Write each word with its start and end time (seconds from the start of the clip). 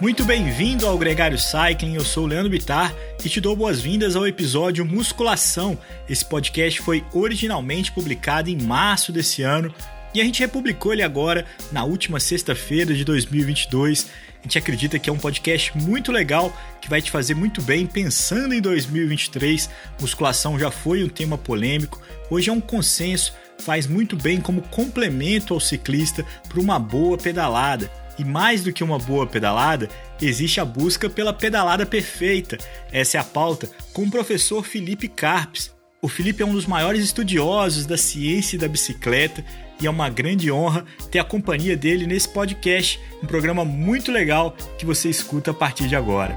Muito 0.00 0.24
bem-vindo 0.24 0.86
ao 0.86 0.96
Gregário 0.96 1.38
Cycling, 1.38 1.94
eu 1.94 2.04
sou 2.06 2.24
o 2.24 2.26
Leandro 2.26 2.48
Bitar 2.48 2.94
e 3.22 3.28
te 3.28 3.38
dou 3.38 3.54
boas-vindas 3.54 4.16
ao 4.16 4.26
episódio 4.26 4.82
Musculação. 4.82 5.76
Esse 6.08 6.24
podcast 6.24 6.80
foi 6.80 7.04
originalmente 7.12 7.92
publicado 7.92 8.48
em 8.48 8.56
março 8.56 9.12
desse 9.12 9.42
ano 9.42 9.70
e 10.14 10.20
a 10.22 10.24
gente 10.24 10.40
republicou 10.40 10.94
ele 10.94 11.02
agora 11.02 11.44
na 11.70 11.84
última 11.84 12.18
sexta-feira 12.18 12.94
de 12.94 13.04
2022. 13.04 14.08
A 14.38 14.42
gente 14.42 14.56
acredita 14.56 14.98
que 14.98 15.10
é 15.10 15.12
um 15.12 15.18
podcast 15.18 15.76
muito 15.76 16.10
legal 16.10 16.50
que 16.80 16.88
vai 16.88 17.02
te 17.02 17.10
fazer 17.10 17.34
muito 17.34 17.60
bem 17.60 17.84
pensando 17.84 18.54
em 18.54 18.60
2023. 18.62 19.68
Musculação 20.00 20.58
já 20.58 20.70
foi 20.70 21.04
um 21.04 21.10
tema 21.10 21.36
polêmico, 21.36 22.00
hoje 22.30 22.48
é 22.48 22.52
um 22.52 22.60
consenso, 22.60 23.34
faz 23.58 23.86
muito 23.86 24.16
bem 24.16 24.40
como 24.40 24.62
complemento 24.62 25.52
ao 25.52 25.60
ciclista 25.60 26.24
para 26.48 26.58
uma 26.58 26.78
boa 26.78 27.18
pedalada. 27.18 27.90
E 28.20 28.24
mais 28.24 28.62
do 28.62 28.70
que 28.70 28.84
uma 28.84 28.98
boa 28.98 29.26
pedalada, 29.26 29.88
existe 30.20 30.60
a 30.60 30.64
busca 30.64 31.08
pela 31.08 31.32
pedalada 31.32 31.86
perfeita. 31.86 32.58
Essa 32.92 33.16
é 33.16 33.20
a 33.20 33.24
pauta 33.24 33.66
com 33.94 34.02
o 34.02 34.10
professor 34.10 34.62
Felipe 34.62 35.08
Carpes. 35.08 35.74
O 36.02 36.08
Felipe 36.08 36.42
é 36.42 36.46
um 36.46 36.52
dos 36.52 36.66
maiores 36.66 37.02
estudiosos 37.02 37.86
da 37.86 37.96
ciência 37.96 38.56
e 38.56 38.58
da 38.58 38.68
bicicleta 38.68 39.42
e 39.80 39.86
é 39.86 39.90
uma 39.90 40.10
grande 40.10 40.52
honra 40.52 40.84
ter 41.10 41.18
a 41.18 41.24
companhia 41.24 41.78
dele 41.78 42.06
nesse 42.06 42.28
podcast, 42.28 43.00
um 43.22 43.26
programa 43.26 43.64
muito 43.64 44.12
legal 44.12 44.54
que 44.76 44.84
você 44.84 45.08
escuta 45.08 45.52
a 45.52 45.54
partir 45.54 45.88
de 45.88 45.96
agora. 45.96 46.36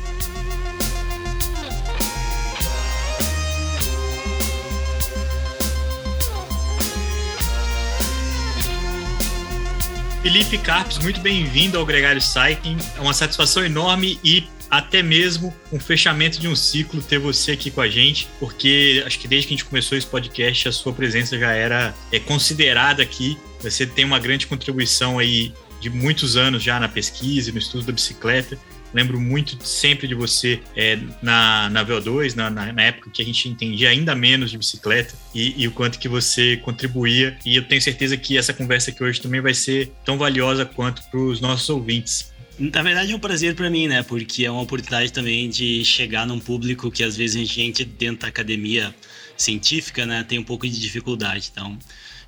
Felipe 10.21 10.55
Carpes, 10.59 10.99
muito 10.99 11.19
bem-vindo 11.19 11.79
ao 11.79 11.85
Gregário 11.85 12.21
Cycling. 12.21 12.77
É 12.95 13.01
uma 13.01 13.13
satisfação 13.13 13.65
enorme 13.65 14.19
e 14.23 14.47
até 14.69 15.01
mesmo 15.01 15.51
um 15.73 15.79
fechamento 15.79 16.39
de 16.39 16.47
um 16.47 16.55
ciclo 16.55 17.01
ter 17.01 17.17
você 17.17 17.53
aqui 17.53 17.71
com 17.71 17.81
a 17.81 17.89
gente, 17.89 18.27
porque 18.39 19.03
acho 19.03 19.17
que 19.17 19.27
desde 19.27 19.47
que 19.47 19.55
a 19.55 19.57
gente 19.57 19.65
começou 19.65 19.97
esse 19.97 20.05
podcast, 20.05 20.69
a 20.69 20.71
sua 20.71 20.93
presença 20.93 21.39
já 21.39 21.51
era 21.51 21.95
é, 22.11 22.19
considerada 22.19 23.01
aqui. 23.01 23.35
Você 23.61 23.83
tem 23.83 24.05
uma 24.05 24.19
grande 24.19 24.45
contribuição 24.45 25.17
aí 25.17 25.51
de 25.79 25.89
muitos 25.89 26.37
anos 26.37 26.61
já 26.61 26.79
na 26.79 26.87
pesquisa 26.87 27.51
no 27.51 27.57
estudo 27.57 27.87
da 27.87 27.91
bicicleta. 27.91 28.59
Lembro 28.93 29.19
muito 29.19 29.57
sempre 29.65 30.07
de 30.07 30.13
você 30.13 30.59
é, 30.75 30.99
na, 31.21 31.69
na 31.69 31.85
VO2, 31.85 32.35
na, 32.35 32.49
na, 32.49 32.73
na, 32.73 32.81
época 32.81 33.09
que 33.09 33.21
a 33.21 33.25
gente 33.25 33.47
entendia 33.47 33.89
ainda 33.89 34.13
menos 34.13 34.51
de 34.51 34.57
bicicleta 34.57 35.13
e, 35.33 35.61
e, 35.61 35.67
o 35.67 35.71
quanto 35.71 35.97
que 35.97 36.09
você 36.09 36.57
contribuía. 36.57 37.37
E 37.45 37.55
eu 37.55 37.63
tenho 37.63 37.81
certeza 37.81 38.17
que 38.17 38.37
essa 38.37 38.53
conversa 38.53 38.91
aqui 38.91 39.03
hoje 39.03 39.21
também 39.21 39.39
vai 39.39 39.53
ser 39.53 39.91
tão 40.03 40.17
valiosa 40.17 40.65
quanto 40.65 41.01
para 41.09 41.19
os 41.19 41.39
nossos 41.39 41.69
ouvintes. 41.69 42.31
Na 42.59 42.83
verdade 42.83 43.11
é 43.11 43.15
um 43.15 43.19
prazer 43.19 43.55
para 43.55 43.69
mim, 43.69 43.87
né? 43.87 44.03
Porque 44.03 44.45
é 44.45 44.51
uma 44.51 44.61
oportunidade 44.61 45.11
também 45.11 45.49
de 45.49 45.83
chegar 45.85 46.27
num 46.27 46.39
público 46.39 46.91
que 46.91 47.03
às 47.03 47.15
vezes 47.15 47.41
a 47.41 47.45
gente 47.45 47.85
dentro 47.85 48.21
da 48.21 48.27
academia 48.27 48.93
científica, 49.37 50.05
né, 50.05 50.23
tem 50.23 50.37
um 50.37 50.43
pouco 50.43 50.67
de 50.67 50.79
dificuldade. 50.79 51.49
Então, 51.51 51.77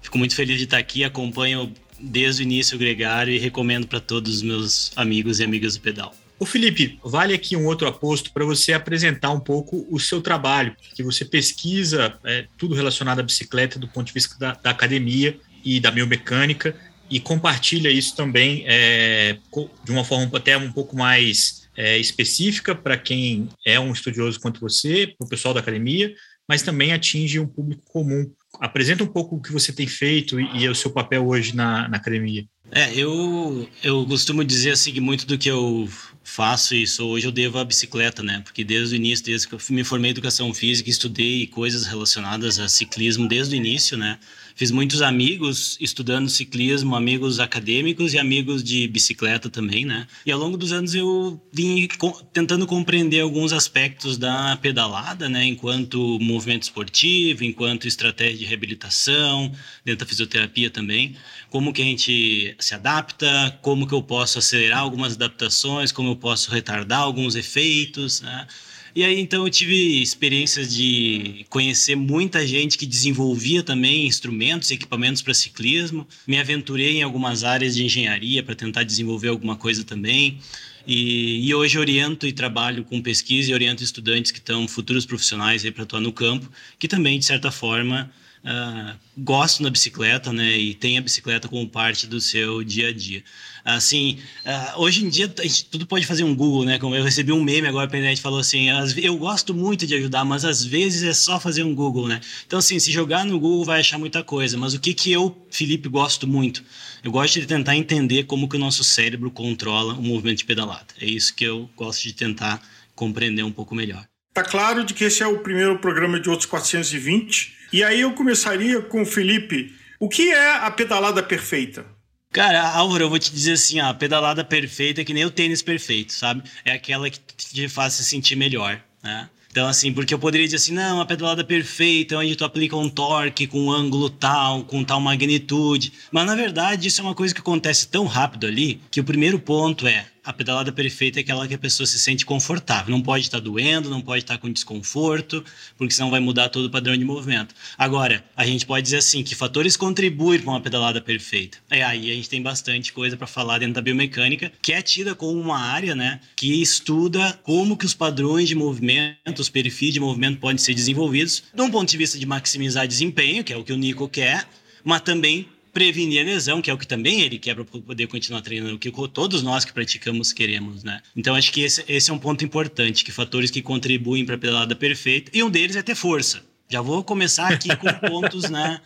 fico 0.01 0.17
muito 0.17 0.35
feliz 0.35 0.57
de 0.57 0.63
estar 0.63 0.77
aqui, 0.77 1.03
acompanho 1.03 1.71
desde 1.99 2.41
o 2.41 2.43
início 2.43 2.75
o 2.75 2.79
Gregário 2.79 3.33
e 3.33 3.37
recomendo 3.37 3.87
para 3.87 3.99
todos 3.99 4.37
os 4.37 4.41
meus 4.41 4.91
amigos 4.95 5.39
e 5.39 5.43
amigas 5.43 5.75
do 5.75 5.81
pedal. 5.81 6.13
O 6.39 6.45
Felipe, 6.45 6.99
vale 7.03 7.33
aqui 7.33 7.55
um 7.55 7.65
outro 7.65 7.87
aposto 7.87 8.31
para 8.33 8.43
você 8.43 8.73
apresentar 8.73 9.31
um 9.31 9.39
pouco 9.39 9.87
o 9.89 9.99
seu 9.99 10.21
trabalho, 10.21 10.75
que 10.93 11.03
você 11.03 11.23
pesquisa 11.23 12.19
é, 12.25 12.45
tudo 12.57 12.75
relacionado 12.75 13.19
à 13.19 13.23
bicicleta 13.23 13.79
do 13.79 13.87
ponto 13.87 14.07
de 14.07 14.13
vista 14.13 14.37
da, 14.37 14.53
da 14.53 14.71
academia 14.71 15.39
e 15.63 15.79
da 15.79 15.89
biomecânica 15.89 16.75
e 17.09 17.19
compartilha 17.19 17.89
isso 17.89 18.15
também 18.15 18.63
é, 18.67 19.37
de 19.83 19.91
uma 19.91 20.03
forma 20.03 20.29
até 20.37 20.57
um 20.57 20.71
pouco 20.71 20.97
mais 20.97 21.69
é, 21.77 21.97
específica 21.97 22.73
para 22.73 22.97
quem 22.97 23.49
é 23.65 23.79
um 23.79 23.91
estudioso 23.91 24.39
quanto 24.39 24.59
você, 24.59 25.13
para 25.17 25.25
o 25.25 25.29
pessoal 25.29 25.53
da 25.53 25.59
academia, 25.59 26.13
mas 26.47 26.61
também 26.61 26.91
atinge 26.91 27.39
um 27.39 27.47
público 27.47 27.83
comum. 27.85 28.29
Apresenta 28.59 29.03
um 29.03 29.07
pouco 29.07 29.35
o 29.35 29.41
que 29.41 29.51
você 29.51 29.73
tem 29.73 29.87
feito 29.87 30.39
e, 30.39 30.63
e 30.63 30.69
o 30.69 30.75
seu 30.75 30.91
papel 30.91 31.27
hoje 31.27 31.55
na, 31.55 31.87
na 31.87 31.97
academia. 31.97 32.45
É, 32.71 32.91
eu, 32.95 33.69
eu 33.83 34.05
costumo 34.05 34.43
dizer 34.43 34.71
assim, 34.71 34.99
muito 34.99 35.27
do 35.27 35.37
que 35.37 35.49
eu 35.49 35.87
faço 36.23 36.73
isso 36.73 37.05
hoje 37.05 37.27
eu 37.27 37.31
devo 37.31 37.59
à 37.59 37.65
bicicleta, 37.65 38.23
né? 38.23 38.41
Porque 38.43 38.63
desde 38.63 38.95
o 38.95 38.97
início, 38.97 39.25
desde 39.25 39.47
que 39.47 39.53
eu 39.53 39.59
me 39.69 39.83
formei 39.83 40.09
em 40.09 40.13
educação 40.13 40.53
física, 40.53 40.89
estudei 40.89 41.45
coisas 41.47 41.85
relacionadas 41.85 42.59
a 42.59 42.67
ciclismo 42.67 43.27
desde 43.27 43.55
o 43.55 43.57
início, 43.57 43.97
né? 43.97 44.17
Fiz 44.55 44.69
muitos 44.69 45.01
amigos 45.01 45.77
estudando 45.81 46.29
ciclismo, 46.29 46.95
amigos 46.95 47.39
acadêmicos 47.39 48.13
e 48.13 48.19
amigos 48.19 48.63
de 48.63 48.87
bicicleta 48.87 49.49
também, 49.49 49.83
né? 49.83 50.07
E 50.25 50.31
ao 50.31 50.39
longo 50.39 50.57
dos 50.57 50.71
anos 50.71 50.93
eu 50.93 51.41
vim 51.51 51.87
tentando 52.31 52.67
compreender 52.67 53.21
alguns 53.21 53.51
aspectos 53.51 54.15
da 54.15 54.55
pedalada, 54.61 55.27
né? 55.27 55.43
Enquanto 55.45 56.19
movimento 56.19 56.63
esportivo, 56.63 57.43
enquanto 57.43 57.87
estratégia 57.87 58.37
de 58.37 58.45
reabilitação, 58.45 59.51
dentro 59.83 60.05
da 60.05 60.09
fisioterapia 60.09 60.69
também. 60.69 61.15
Como 61.49 61.73
que 61.73 61.81
a 61.81 61.85
gente 61.85 62.55
se 62.59 62.75
adapta, 62.75 63.57
como 63.61 63.87
que 63.87 63.93
eu 63.93 64.03
posso 64.03 64.37
acelerar 64.37 64.79
algumas 64.79 65.13
adaptações, 65.13 65.91
como 65.91 66.09
eu 66.09 66.15
posso 66.15 66.51
retardar 66.51 66.99
alguns 66.99 67.35
efeitos, 67.35 68.21
né? 68.21 68.47
E 68.95 69.03
aí 69.03 69.19
então 69.19 69.43
eu 69.43 69.49
tive 69.49 70.03
experiências 70.03 70.71
de 70.71 71.47
conhecer 71.49 71.95
muita 71.95 72.45
gente 72.45 72.77
que 72.77 72.85
desenvolvia 72.85 73.63
também 73.63 74.05
instrumentos, 74.05 74.69
equipamentos 74.69 75.21
para 75.23 75.33
ciclismo. 75.33 76.07
Me 76.27 76.39
aventurei 76.39 76.97
em 76.97 77.01
algumas 77.01 77.43
áreas 77.43 77.73
de 77.75 77.83
engenharia 77.83 78.43
para 78.43 78.53
tentar 78.53 78.83
desenvolver 78.83 79.29
alguma 79.29 79.55
coisa 79.55 79.83
também. 79.83 80.37
E, 80.85 81.47
e, 81.47 81.55
hoje 81.55 81.79
oriento 81.79 82.27
e 82.27 82.33
trabalho 82.33 82.83
com 82.83 83.01
pesquisa 83.01 83.49
e 83.49 83.53
oriento 83.53 83.81
estudantes 83.81 84.31
que 84.31 84.39
estão 84.39 84.67
futuros 84.67 85.05
profissionais 85.05 85.67
para 85.71 85.83
atuar 85.83 86.01
no 86.01 86.11
campo, 86.11 86.51
que 86.77 86.89
também, 86.89 87.17
de 87.17 87.25
certa 87.25 87.49
forma, 87.49 88.11
uh, 88.43 88.97
gostam 89.17 89.63
da 89.63 89.69
bicicleta 89.69 90.31
né, 90.33 90.57
e 90.57 90.73
têm 90.73 90.97
a 90.97 91.01
bicicleta 91.01 91.47
como 91.47 91.67
parte 91.67 92.05
do 92.07 92.19
seu 92.19 92.63
dia 92.63 92.89
a 92.89 92.93
dia. 92.93 93.23
Assim, 93.63 94.19
uh, 94.45 94.81
hoje 94.81 95.05
em 95.05 95.09
dia 95.09 95.33
a 95.39 95.43
gente 95.43 95.65
tudo 95.65 95.87
pode 95.87 96.05
fazer 96.05 96.23
um 96.23 96.35
Google, 96.35 96.65
né? 96.65 96.77
Como 96.77 96.95
eu 96.95 97.03
recebi 97.03 97.31
um 97.31 97.41
meme 97.41 97.67
agora 97.67 97.85
a 97.85 97.87
internet 97.87 98.21
falou 98.21 98.39
assim, 98.39 98.67
eu 98.97 99.17
gosto 99.17 99.53
muito 99.53 99.87
de 99.87 99.95
ajudar, 99.95 100.25
mas 100.25 100.43
às 100.43 100.65
vezes 100.65 101.03
é 101.03 101.13
só 101.13 101.39
fazer 101.39 101.63
um 101.63 101.73
Google, 101.73 102.07
né? 102.07 102.19
Então 102.45 102.59
assim, 102.59 102.77
se 102.77 102.91
jogar 102.91 103.25
no 103.25 103.39
Google 103.39 103.63
vai 103.63 103.79
achar 103.79 103.97
muita 103.97 104.21
coisa, 104.21 104.57
mas 104.57 104.73
o 104.73 104.79
que 104.79 104.93
que 104.93 105.11
eu, 105.11 105.35
Felipe, 105.49 105.87
gosto 105.87 106.27
muito? 106.27 106.63
Eu 107.03 107.11
gosto 107.11 107.39
de 107.39 107.45
tentar 107.45 107.75
entender 107.77 108.25
como 108.25 108.49
que 108.49 108.57
o 108.57 108.59
nosso 108.59 108.83
cérebro 108.83 109.31
controla 109.31 109.93
o 109.93 110.01
movimento 110.01 110.39
de 110.39 110.45
pedalada. 110.45 110.87
É 110.99 111.05
isso 111.05 111.33
que 111.33 111.45
eu 111.45 111.69
gosto 111.75 112.03
de 112.03 112.13
tentar 112.13 112.61
compreender 112.95 113.43
um 113.43 113.51
pouco 113.51 113.73
melhor. 113.73 114.05
Tá 114.33 114.43
claro 114.43 114.83
de 114.83 114.93
que 114.93 115.03
esse 115.03 115.21
é 115.21 115.27
o 115.27 115.39
primeiro 115.39 115.77
programa 115.77 116.19
de 116.19 116.29
outros 116.29 116.47
420. 116.47 117.62
E 117.73 117.83
aí 117.83 118.01
eu 118.01 118.13
começaria 118.13 118.79
com 118.83 119.01
o 119.01 119.05
Felipe. 119.05 119.73
O 119.99 120.07
que 120.07 120.31
é 120.31 120.57
a 120.57 120.69
pedalada 120.69 121.23
perfeita? 121.23 121.83
Cara, 122.31 122.69
Álvaro, 122.69 123.05
eu 123.05 123.09
vou 123.09 123.17
te 123.17 123.31
dizer 123.33 123.53
assim, 123.53 123.79
a 123.79 123.91
pedalada 123.91 124.45
perfeita 124.45 125.01
é 125.01 125.03
que 125.03 125.11
nem 125.11 125.25
o 125.25 125.31
tênis 125.31 125.63
perfeito, 125.63 126.13
sabe? 126.13 126.43
É 126.63 126.73
aquela 126.73 127.09
que 127.09 127.19
te 127.35 127.67
faz 127.67 127.93
se 127.93 128.03
sentir 128.03 128.35
melhor, 128.35 128.79
né? 129.01 129.27
Então, 129.49 129.67
assim, 129.67 129.91
porque 129.91 130.13
eu 130.13 130.19
poderia 130.19 130.45
dizer 130.45 130.57
assim, 130.57 130.73
não, 130.73 131.01
a 131.01 131.05
pedalada 131.05 131.43
perfeita, 131.43 132.17
onde 132.17 132.35
tu 132.35 132.45
aplica 132.45 132.77
um 132.77 132.89
torque 132.89 133.47
com 133.47 133.59
um 133.59 133.71
ângulo 133.71 134.07
tal, 134.07 134.63
com 134.65 134.83
tal 134.83 135.01
magnitude. 135.01 135.93
Mas, 136.11 136.27
na 136.27 136.35
verdade, 136.35 136.87
isso 136.87 137.01
é 137.01 137.03
uma 137.03 137.15
coisa 137.15 137.33
que 137.33 137.41
acontece 137.41 137.87
tão 137.87 138.05
rápido 138.05 138.45
ali, 138.45 138.81
que 138.91 138.99
o 138.99 139.03
primeiro 139.03 139.39
ponto 139.39 139.87
é 139.87 140.05
a 140.23 140.31
pedalada 140.31 140.71
perfeita 140.71 141.19
é 141.19 141.21
aquela 141.21 141.47
que 141.47 141.53
a 141.53 141.57
pessoa 141.57 141.85
se 141.85 141.99
sente 141.99 142.25
confortável. 142.25 142.91
Não 142.91 143.01
pode 143.01 143.25
estar 143.25 143.39
doendo, 143.39 143.89
não 143.89 144.01
pode 144.01 144.23
estar 144.23 144.37
com 144.37 144.51
desconforto, 144.51 145.43
porque 145.77 145.93
senão 145.93 146.09
vai 146.09 146.19
mudar 146.19 146.49
todo 146.49 146.65
o 146.65 146.69
padrão 146.69 146.95
de 146.95 147.03
movimento. 147.03 147.53
Agora, 147.77 148.23
a 148.35 148.45
gente 148.45 148.65
pode 148.65 148.83
dizer 148.83 148.97
assim 148.97 149.23
que 149.23 149.35
fatores 149.35 149.75
contribuem 149.75 150.39
para 150.39 150.49
uma 150.49 150.61
pedalada 150.61 151.01
perfeita. 151.01 151.57
É 151.69 151.83
aí 151.83 152.11
a 152.11 152.15
gente 152.15 152.29
tem 152.29 152.41
bastante 152.41 152.93
coisa 152.93 153.17
para 153.17 153.27
falar 153.27 153.59
dentro 153.59 153.75
da 153.75 153.81
biomecânica, 153.81 154.51
que 154.61 154.71
é 154.71 154.81
tida 154.81 155.13
como 155.13 155.39
uma 155.39 155.59
área, 155.59 155.95
né, 155.95 156.19
que 156.35 156.61
estuda 156.61 157.39
como 157.43 157.75
que 157.75 157.85
os 157.85 157.93
padrões 157.93 158.47
de 158.47 158.55
movimento, 158.55 159.39
os 159.39 159.49
perfis 159.49 159.93
de 159.93 159.99
movimento 159.99 160.39
podem 160.39 160.57
ser 160.57 160.73
desenvolvidos, 160.73 161.43
de 161.53 161.61
um 161.61 161.69
ponto 161.69 161.89
de 161.89 161.97
vista 161.97 162.17
de 162.17 162.25
maximizar 162.25 162.87
desempenho, 162.87 163.43
que 163.43 163.51
é 163.51 163.57
o 163.57 163.63
que 163.63 163.73
o 163.73 163.77
Nico 163.77 164.07
quer, 164.07 164.47
mas 164.83 165.01
também 165.01 165.47
prevenir 165.73 166.21
a 166.21 166.23
lesão, 166.23 166.61
que 166.61 166.69
é 166.69 166.73
o 166.73 166.77
que 166.77 166.85
também 166.85 167.21
ele 167.21 167.39
quer 167.39 167.55
para 167.55 167.65
poder 167.65 168.07
continuar 168.07 168.41
treinando, 168.41 168.75
o 168.75 168.79
que 168.79 168.91
todos 169.09 169.41
nós 169.41 169.65
que 169.65 169.73
praticamos 169.73 170.31
queremos, 170.31 170.83
né? 170.83 171.01
Então 171.15 171.35
acho 171.35 171.51
que 171.51 171.61
esse, 171.61 171.83
esse 171.87 172.11
é 172.11 172.13
um 172.13 172.19
ponto 172.19 172.45
importante, 172.45 173.03
que 173.03 173.11
fatores 173.11 173.49
que 173.49 173.61
contribuem 173.61 174.23
para 174.23 174.35
a 174.35 174.37
pedalada 174.37 174.75
perfeita, 174.75 175.31
e 175.33 175.41
um 175.41 175.49
deles 175.49 175.75
é 175.75 175.81
ter 175.81 175.95
força. 175.95 176.41
Já 176.69 176.79
vou 176.79 177.03
começar 177.03 177.51
aqui 177.51 177.75
com 177.75 177.91
pontos, 178.07 178.49
né? 178.49 178.79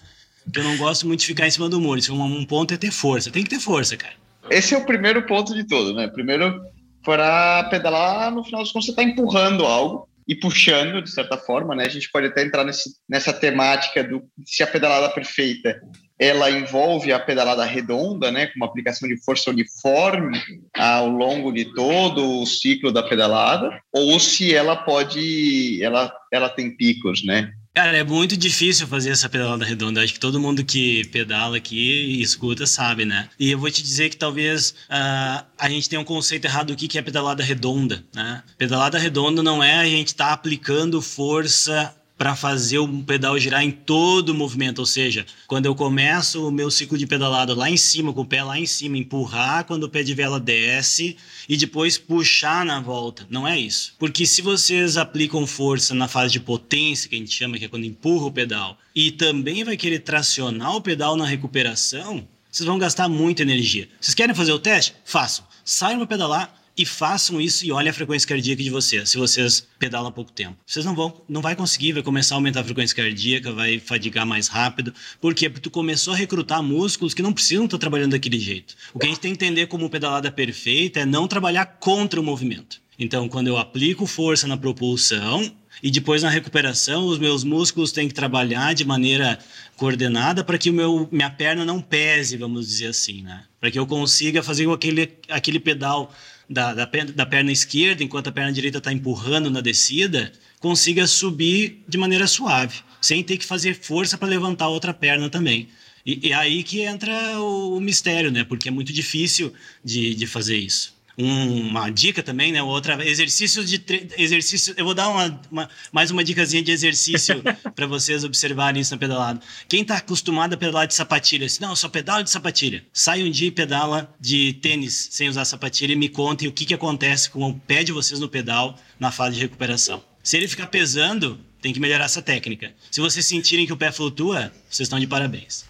Que 0.52 0.60
eu 0.60 0.64
não 0.64 0.78
gosto 0.78 1.06
muito 1.06 1.20
de 1.20 1.26
ficar 1.26 1.46
em 1.46 1.52
cima 1.52 1.68
do 1.68 1.80
muro. 1.82 2.02
Um, 2.10 2.24
um 2.24 2.46
ponto 2.46 2.74
é 2.74 2.78
ter 2.78 2.92
força. 2.92 3.30
Tem 3.30 3.44
que 3.44 3.50
ter 3.50 3.60
força, 3.60 3.98
cara. 3.98 4.14
Esse 4.50 4.74
é 4.74 4.78
o 4.78 4.86
primeiro 4.86 5.26
ponto 5.28 5.54
de 5.54 5.66
todo, 5.66 5.94
né? 5.94 6.08
Primeiro, 6.08 6.62
para 7.04 7.66
pedalar, 7.66 8.34
no 8.34 8.46
final 8.46 8.64
dos 8.64 8.72
contos, 8.72 8.86
você 8.86 8.92
está 8.92 9.04
empurrando 9.04 9.66
algo 9.66 10.08
e 10.26 10.36
puxando, 10.36 11.02
de 11.02 11.12
certa 11.12 11.38
forma, 11.38 11.76
né? 11.76 11.86
A 11.86 11.90
gente 11.90 12.10
pode 12.10 12.28
até 12.28 12.44
entrar 12.44 12.64
nesse, 12.64 12.92
nessa 13.10 13.34
temática 13.34 14.02
do 14.04 14.24
se 14.46 14.64
a 14.64 14.68
pedalada 14.68 15.10
perfeita 15.10 15.82
ela 16.20 16.50
envolve 16.50 17.12
a 17.12 17.20
pedalada 17.20 17.64
redonda, 17.64 18.32
né, 18.32 18.48
com 18.48 18.54
uma 18.58 18.66
aplicação 18.66 19.08
de 19.08 19.18
força 19.24 19.52
uniforme 19.52 20.40
ao 20.76 21.08
longo 21.08 21.52
de 21.52 21.66
todo 21.74 22.42
o 22.42 22.46
ciclo 22.46 22.92
da 22.92 23.04
pedalada, 23.04 23.80
ou 23.94 24.20
se 24.20 24.54
ela 24.54 24.76
pode, 24.76 25.82
ela, 25.84 26.12
ela 26.32 26.50
tem 26.50 26.76
picos, 26.76 27.24
né? 27.24 27.52
Cara, 27.78 27.96
é 27.96 28.04
muito 28.04 28.36
difícil 28.36 28.88
fazer 28.88 29.12
essa 29.12 29.30
pedalada 29.30 29.64
redonda. 29.64 30.02
Acho 30.02 30.12
que 30.12 30.20
todo 30.20 30.40
mundo 30.40 30.66
que 30.66 31.06
pedala 31.10 31.58
aqui 31.58 32.18
e 32.18 32.24
escuta 32.24 32.66
sabe, 32.66 33.06
né? 33.06 33.30
E 33.40 33.52
eu 33.52 33.60
vou 33.60 33.70
te 33.70 33.84
dizer 33.84 34.10
que 34.10 34.18
talvez 34.18 34.72
uh, 34.90 35.46
a 35.56 35.70
gente 35.70 35.88
tenha 35.88 36.00
um 36.00 36.04
conceito 36.04 36.46
errado 36.46 36.74
do 36.74 36.76
que 36.76 36.98
é 36.98 37.04
pedalada 37.04 37.44
redonda, 37.44 38.04
né? 38.16 38.42
Pedalada 38.58 38.98
redonda 38.98 39.44
não 39.44 39.64
é 39.64 39.76
a 39.76 39.86
gente 39.86 40.08
estar 40.08 40.30
tá 40.30 40.34
aplicando 40.34 41.00
força 41.04 41.96
para 42.18 42.36
fazer 42.36 42.80
o 42.80 43.04
pedal 43.04 43.38
girar 43.40 43.64
em 43.64 43.72
todo 43.72 44.30
o 44.30 44.34
movimento, 44.34 44.80
ou 44.80 44.86
seja, 44.86 45.26
quando 45.46 45.68
eu 45.68 45.76
começo 45.76 46.48
o 46.48 46.52
meu 46.52 46.72
ciclo 46.72 46.98
de 46.98 47.06
pedalada 47.06 47.54
lá 47.54 47.70
em 47.70 47.78
cima, 47.78 48.12
com 48.12 48.22
o 48.22 48.26
pé 48.26 48.44
lá 48.44 48.60
em 48.60 48.66
cima, 48.66 48.98
empurrar 48.98 49.66
quando 49.66 49.84
o 49.84 49.90
pé 49.90 50.02
de 50.02 50.16
vela 50.16 50.40
desce 50.40 51.16
e 51.48 51.56
depois 51.56 51.98
puxar 51.98 52.66
na 52.66 52.82
volta. 52.82 53.28
Não 53.30 53.48
é 53.48 53.60
isso. 53.60 53.94
Porque 54.00 54.26
se 54.26 54.42
vocês 54.42 54.98
aplicam 54.98 55.46
força 55.46 55.94
na 55.94 56.08
fase 56.08 56.34
de 56.34 56.40
potência, 56.40 57.08
que 57.08 57.16
a 57.16 57.20
gente 57.20 57.34
chama, 57.34 57.58
que 57.58 57.66
é 57.66 57.68
quando 57.68 57.86
empurra 57.86 58.26
o 58.26 58.32
pedal, 58.32 58.78
e 58.96 59.12
também 59.12 59.64
vai 59.64 59.78
querer 59.78 60.00
tracionar 60.00 60.76
o 60.76 60.82
pedal 60.82 61.16
na 61.16 61.26
recuperação, 61.26 62.28
vocês 62.52 62.66
vão 62.66 62.80
gastar 62.80 63.08
muita 63.08 63.44
energia. 63.44 63.88
Vocês 64.02 64.16
querem 64.16 64.34
fazer 64.34 64.52
o 64.52 64.58
teste? 64.58 64.96
Façam. 65.06 65.46
Saiam 65.64 66.00
para 66.00 66.08
pedalar, 66.08 66.57
e 66.78 66.86
façam 66.86 67.42
isso 67.42 67.66
e 67.66 67.72
olhem 67.72 67.90
a 67.90 67.94
frequência 67.94 68.28
cardíaca 68.28 68.62
de 68.62 68.70
vocês, 68.70 69.10
se 69.10 69.18
vocês 69.18 69.68
pedalam 69.80 70.12
pouco 70.12 70.32
tempo. 70.32 70.56
Vocês 70.66 70.86
não 70.86 70.94
vão, 70.94 71.22
não 71.28 71.42
vai 71.42 71.56
conseguir, 71.56 71.94
vai 71.94 72.04
começar 72.04 72.36
a 72.36 72.38
aumentar 72.38 72.62
a 72.62 72.64
frequência 72.64 72.96
cardíaca, 72.96 73.52
vai 73.52 73.80
fadigar 73.80 74.26
mais 74.26 74.48
rápido. 74.48 74.94
Por 75.20 75.34
quê? 75.34 75.50
Porque 75.50 75.62
tu 75.62 75.72
começou 75.72 76.14
a 76.14 76.18
recrutar 76.18 76.62
músculos 76.62 77.14
que 77.14 77.22
não 77.22 77.34
precisam 77.34 77.66
estar 77.66 77.78
trabalhando 77.78 78.12
daquele 78.12 78.40
jeito. 78.40 78.76
O 78.94 79.00
que 79.00 79.08
a 79.08 79.10
gente 79.10 79.20
tem 79.20 79.36
que 79.36 79.44
entender 79.44 79.68
como 79.68 79.90
pedalada 79.90 80.32
perfeita 80.32 81.00
é 81.00 81.06
não 81.06 81.28
trabalhar 81.28 81.66
contra 81.66 82.22
o 82.22 82.24
movimento. 82.24 82.80
Então, 83.00 83.28
quando 83.28 83.48
eu 83.48 83.58
aplico 83.58 84.06
força 84.06 84.48
na 84.48 84.58
propulsão, 84.58 85.52
e 85.82 85.92
depois 85.92 86.24
na 86.24 86.30
recuperação, 86.30 87.06
os 87.06 87.20
meus 87.20 87.44
músculos 87.44 87.92
têm 87.92 88.08
que 88.08 88.14
trabalhar 88.14 88.74
de 88.74 88.84
maneira 88.84 89.38
coordenada 89.76 90.44
para 90.44 90.58
que 90.58 90.70
o 90.70 90.74
meu, 90.74 91.08
minha 91.12 91.30
perna 91.30 91.64
não 91.64 91.80
pese, 91.80 92.38
vamos 92.38 92.68
dizer 92.68 92.88
assim, 92.88 93.22
né? 93.22 93.44
Para 93.60 93.70
que 93.70 93.78
eu 93.78 93.86
consiga 93.86 94.42
fazer 94.42 94.68
aquele, 94.70 95.14
aquele 95.30 95.60
pedal 95.60 96.12
da, 96.50 96.74
da, 96.74 96.86
da 96.86 97.26
perna 97.26 97.52
esquerda, 97.52 98.04
enquanto 98.04 98.28
a 98.28 98.32
perna 98.32 98.52
direita 98.52 98.78
está 98.78 98.92
empurrando 98.92 99.50
na 99.50 99.62
descida, 99.62 100.32
consiga 100.60 101.06
subir 101.08 101.84
de 101.88 101.98
maneira 101.98 102.28
suave, 102.28 102.80
sem 103.02 103.24
ter 103.24 103.38
que 103.38 103.46
fazer 103.46 103.76
força 103.76 104.18
para 104.18 104.28
levantar 104.28 104.66
a 104.66 104.70
outra 104.70 104.94
perna 104.94 105.30
também. 105.30 105.70
E, 106.06 106.28
e 106.28 106.32
é 106.32 106.36
aí 106.36 106.64
que 106.64 106.82
entra 106.82 107.40
o, 107.40 107.78
o 107.78 107.82
mistério, 107.82 108.32
né? 108.32 108.44
Porque 108.44 108.70
é 108.70 108.72
muito 108.72 108.94
difícil 108.94 109.54
de, 109.84 110.16
de 110.16 110.26
fazer 110.26 110.58
isso 110.58 110.97
uma 111.18 111.90
dica 111.90 112.22
também, 112.22 112.52
né? 112.52 112.62
Outra 112.62 113.04
exercício 113.04 113.66
de 113.66 113.84
exercício. 114.18 114.76
Eu 114.78 114.86
vou 114.86 114.94
dar 114.94 115.10
uma, 115.10 115.42
uma 115.52 115.70
mais 115.92 116.12
uma 116.12 116.24
dicasinha 116.24 116.62
de 116.62 116.72
exercício 116.72 117.42
para 117.76 117.88
vocês 117.88 118.24
observarem 118.24 118.82
isso 118.82 118.94
na 118.94 119.00
pedalada. 119.00 119.42
Quem 119.68 119.82
está 119.82 119.98
acostumado 119.98 120.54
a 120.54 120.58
pedalar 120.58 120.86
de 120.86 120.94
sapatilha, 120.94 121.48
assim, 121.48 121.62
não, 121.62 121.76
só 121.76 121.90
pedalo 121.90 122.24
de 122.24 122.30
sapatilha. 122.30 122.86
Sai 122.94 123.24
um 123.24 123.32
dia 123.32 123.48
e 123.48 123.52
pedala 123.52 124.14
de 124.20 124.54
tênis 124.62 125.08
sem 125.12 125.28
usar 125.28 125.46
sapatilha 125.46 125.94
e 125.94 125.96
me 125.96 126.08
contem 126.08 126.48
o 126.48 126.52
que, 126.52 126.66
que 126.66 126.74
acontece 126.74 127.32
com 127.32 127.50
o 127.50 127.60
pé 127.60 127.84
de 127.84 127.92
vocês 127.92 128.20
no 128.20 128.30
pedal 128.30 128.78
na 129.00 129.12
fase 129.12 129.36
de 129.36 129.42
recuperação. 129.42 130.04
Se 130.24 130.38
ele 130.38 130.48
ficar 130.48 130.68
pesando, 130.68 131.40
tem 131.62 131.74
que 131.74 131.80
melhorar 131.80 132.06
essa 132.06 132.22
técnica. 132.22 132.76
Se 132.92 133.02
vocês 133.02 133.26
sentirem 133.26 133.66
que 133.66 133.74
o 133.74 133.78
pé 133.78 133.92
flutua, 133.92 134.52
vocês 134.70 134.86
estão 134.86 135.00
de 135.00 135.08
parabéns. 135.08 135.66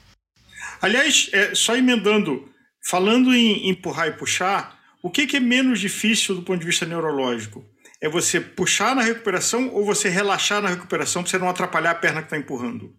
Aliás, 0.81 1.29
é, 1.31 1.55
só 1.55 1.75
emendando, 1.77 2.49
falando 2.89 3.33
em 3.33 3.69
empurrar 3.69 4.09
e 4.09 4.11
puxar, 4.11 4.76
o 5.07 5.09
que, 5.09 5.25
que 5.25 5.37
é 5.37 5.39
menos 5.39 5.79
difícil 5.79 6.35
do 6.35 6.41
ponto 6.41 6.59
de 6.59 6.65
vista 6.65 6.85
neurológico? 6.85 7.63
É 8.01 8.09
você 8.09 8.41
puxar 8.41 8.93
na 8.93 9.01
recuperação 9.01 9.73
ou 9.73 9.85
você 9.85 10.09
relaxar 10.09 10.61
na 10.61 10.67
recuperação 10.67 11.23
para 11.23 11.31
você 11.31 11.37
não 11.39 11.47
atrapalhar 11.47 11.91
a 11.91 11.95
perna 11.95 12.19
que 12.19 12.27
está 12.27 12.37
empurrando? 12.37 12.93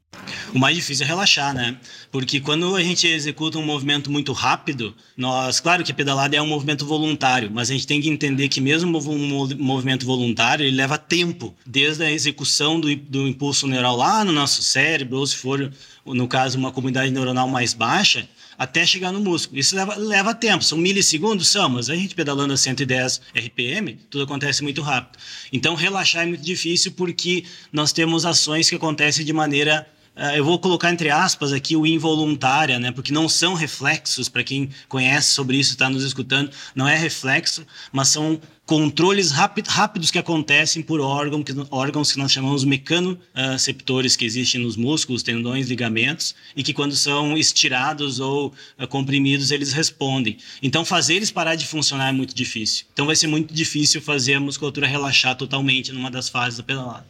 O 0.54 0.58
mais 0.58 0.74
difícil 0.74 1.04
é 1.04 1.06
relaxar, 1.06 1.52
né? 1.52 1.76
Porque 2.10 2.40
quando 2.40 2.74
a 2.74 2.82
gente 2.82 3.06
executa 3.06 3.58
um 3.58 3.62
movimento 3.62 4.10
muito 4.10 4.32
rápido, 4.32 4.94
nós, 5.18 5.60
claro 5.60 5.84
que 5.84 5.92
a 5.92 5.94
pedalada 5.94 6.34
é 6.34 6.40
um 6.40 6.46
movimento 6.46 6.86
voluntário, 6.86 7.50
mas 7.52 7.70
a 7.70 7.74
gente 7.74 7.86
tem 7.86 8.00
que 8.00 8.08
entender 8.08 8.48
que 8.48 8.60
mesmo 8.60 8.98
um 8.98 9.46
movimento 9.58 10.06
voluntário, 10.06 10.64
ele 10.64 10.74
leva 10.74 10.96
tempo, 10.96 11.54
desde 11.66 12.02
a 12.04 12.10
execução 12.10 12.80
do, 12.80 12.96
do 12.96 13.28
impulso 13.28 13.66
neural 13.66 13.96
lá 13.96 14.24
no 14.24 14.32
nosso 14.32 14.62
cérebro, 14.62 15.18
ou 15.18 15.26
se 15.26 15.36
for, 15.36 15.70
no 16.06 16.26
caso, 16.26 16.56
uma 16.56 16.72
comunidade 16.72 17.10
neuronal 17.10 17.46
mais 17.46 17.74
baixa, 17.74 18.26
até 18.58 18.84
chegar 18.84 19.12
no 19.12 19.20
músculo. 19.20 19.60
Isso 19.60 19.76
leva, 19.76 19.94
leva 19.94 20.34
tempo, 20.34 20.64
são 20.64 20.76
milissegundos, 20.76 21.48
são, 21.48 21.68
mas 21.68 21.88
a 21.88 21.94
gente 21.94 22.14
pedalando 22.14 22.52
a 22.52 22.56
110 22.56 23.22
RPM, 23.34 23.96
tudo 24.10 24.24
acontece 24.24 24.62
muito 24.64 24.82
rápido. 24.82 25.16
Então, 25.52 25.76
relaxar 25.76 26.24
é 26.24 26.26
muito 26.26 26.42
difícil 26.42 26.92
porque 26.92 27.44
nós 27.72 27.92
temos 27.92 28.26
ações 28.26 28.68
que 28.68 28.74
acontecem 28.74 29.24
de 29.24 29.32
maneira 29.32 29.88
eu 30.36 30.44
vou 30.44 30.58
colocar 30.58 30.90
entre 30.90 31.10
aspas 31.10 31.52
aqui 31.52 31.76
o 31.76 31.86
involuntária, 31.86 32.78
né? 32.78 32.90
Porque 32.90 33.12
não 33.12 33.28
são 33.28 33.54
reflexos, 33.54 34.28
para 34.28 34.42
quem 34.42 34.70
conhece 34.88 35.30
sobre 35.30 35.56
isso, 35.56 35.72
está 35.72 35.88
nos 35.88 36.02
escutando, 36.02 36.50
não 36.74 36.88
é 36.88 36.96
reflexo, 36.96 37.66
mas 37.92 38.08
são 38.08 38.40
controles 38.68 39.30
rápidos 39.30 40.10
que 40.10 40.18
acontecem 40.18 40.82
por 40.82 41.00
órgão, 41.00 41.42
que, 41.42 41.54
órgãos 41.70 42.12
que 42.12 42.18
nós 42.18 42.30
chamamos 42.30 42.64
mecanoceptores, 42.64 44.14
que 44.14 44.26
existem 44.26 44.60
nos 44.60 44.76
músculos, 44.76 45.22
tendões, 45.22 45.68
ligamentos, 45.68 46.34
e 46.54 46.62
que 46.62 46.74
quando 46.74 46.94
são 46.94 47.34
estirados 47.38 48.20
ou 48.20 48.52
uh, 48.78 48.86
comprimidos, 48.86 49.50
eles 49.50 49.72
respondem. 49.72 50.36
Então, 50.62 50.84
fazer 50.84 51.14
eles 51.14 51.30
parar 51.30 51.54
de 51.54 51.66
funcionar 51.66 52.10
é 52.10 52.12
muito 52.12 52.34
difícil. 52.34 52.84
Então, 52.92 53.06
vai 53.06 53.16
ser 53.16 53.26
muito 53.26 53.54
difícil 53.54 54.02
fazer 54.02 54.34
a 54.34 54.40
musculatura 54.40 54.86
relaxar 54.86 55.34
totalmente 55.34 55.90
numa 55.90 56.10
das 56.10 56.28
fases 56.28 56.58
da 56.58 56.62
pedalada. 56.62 57.06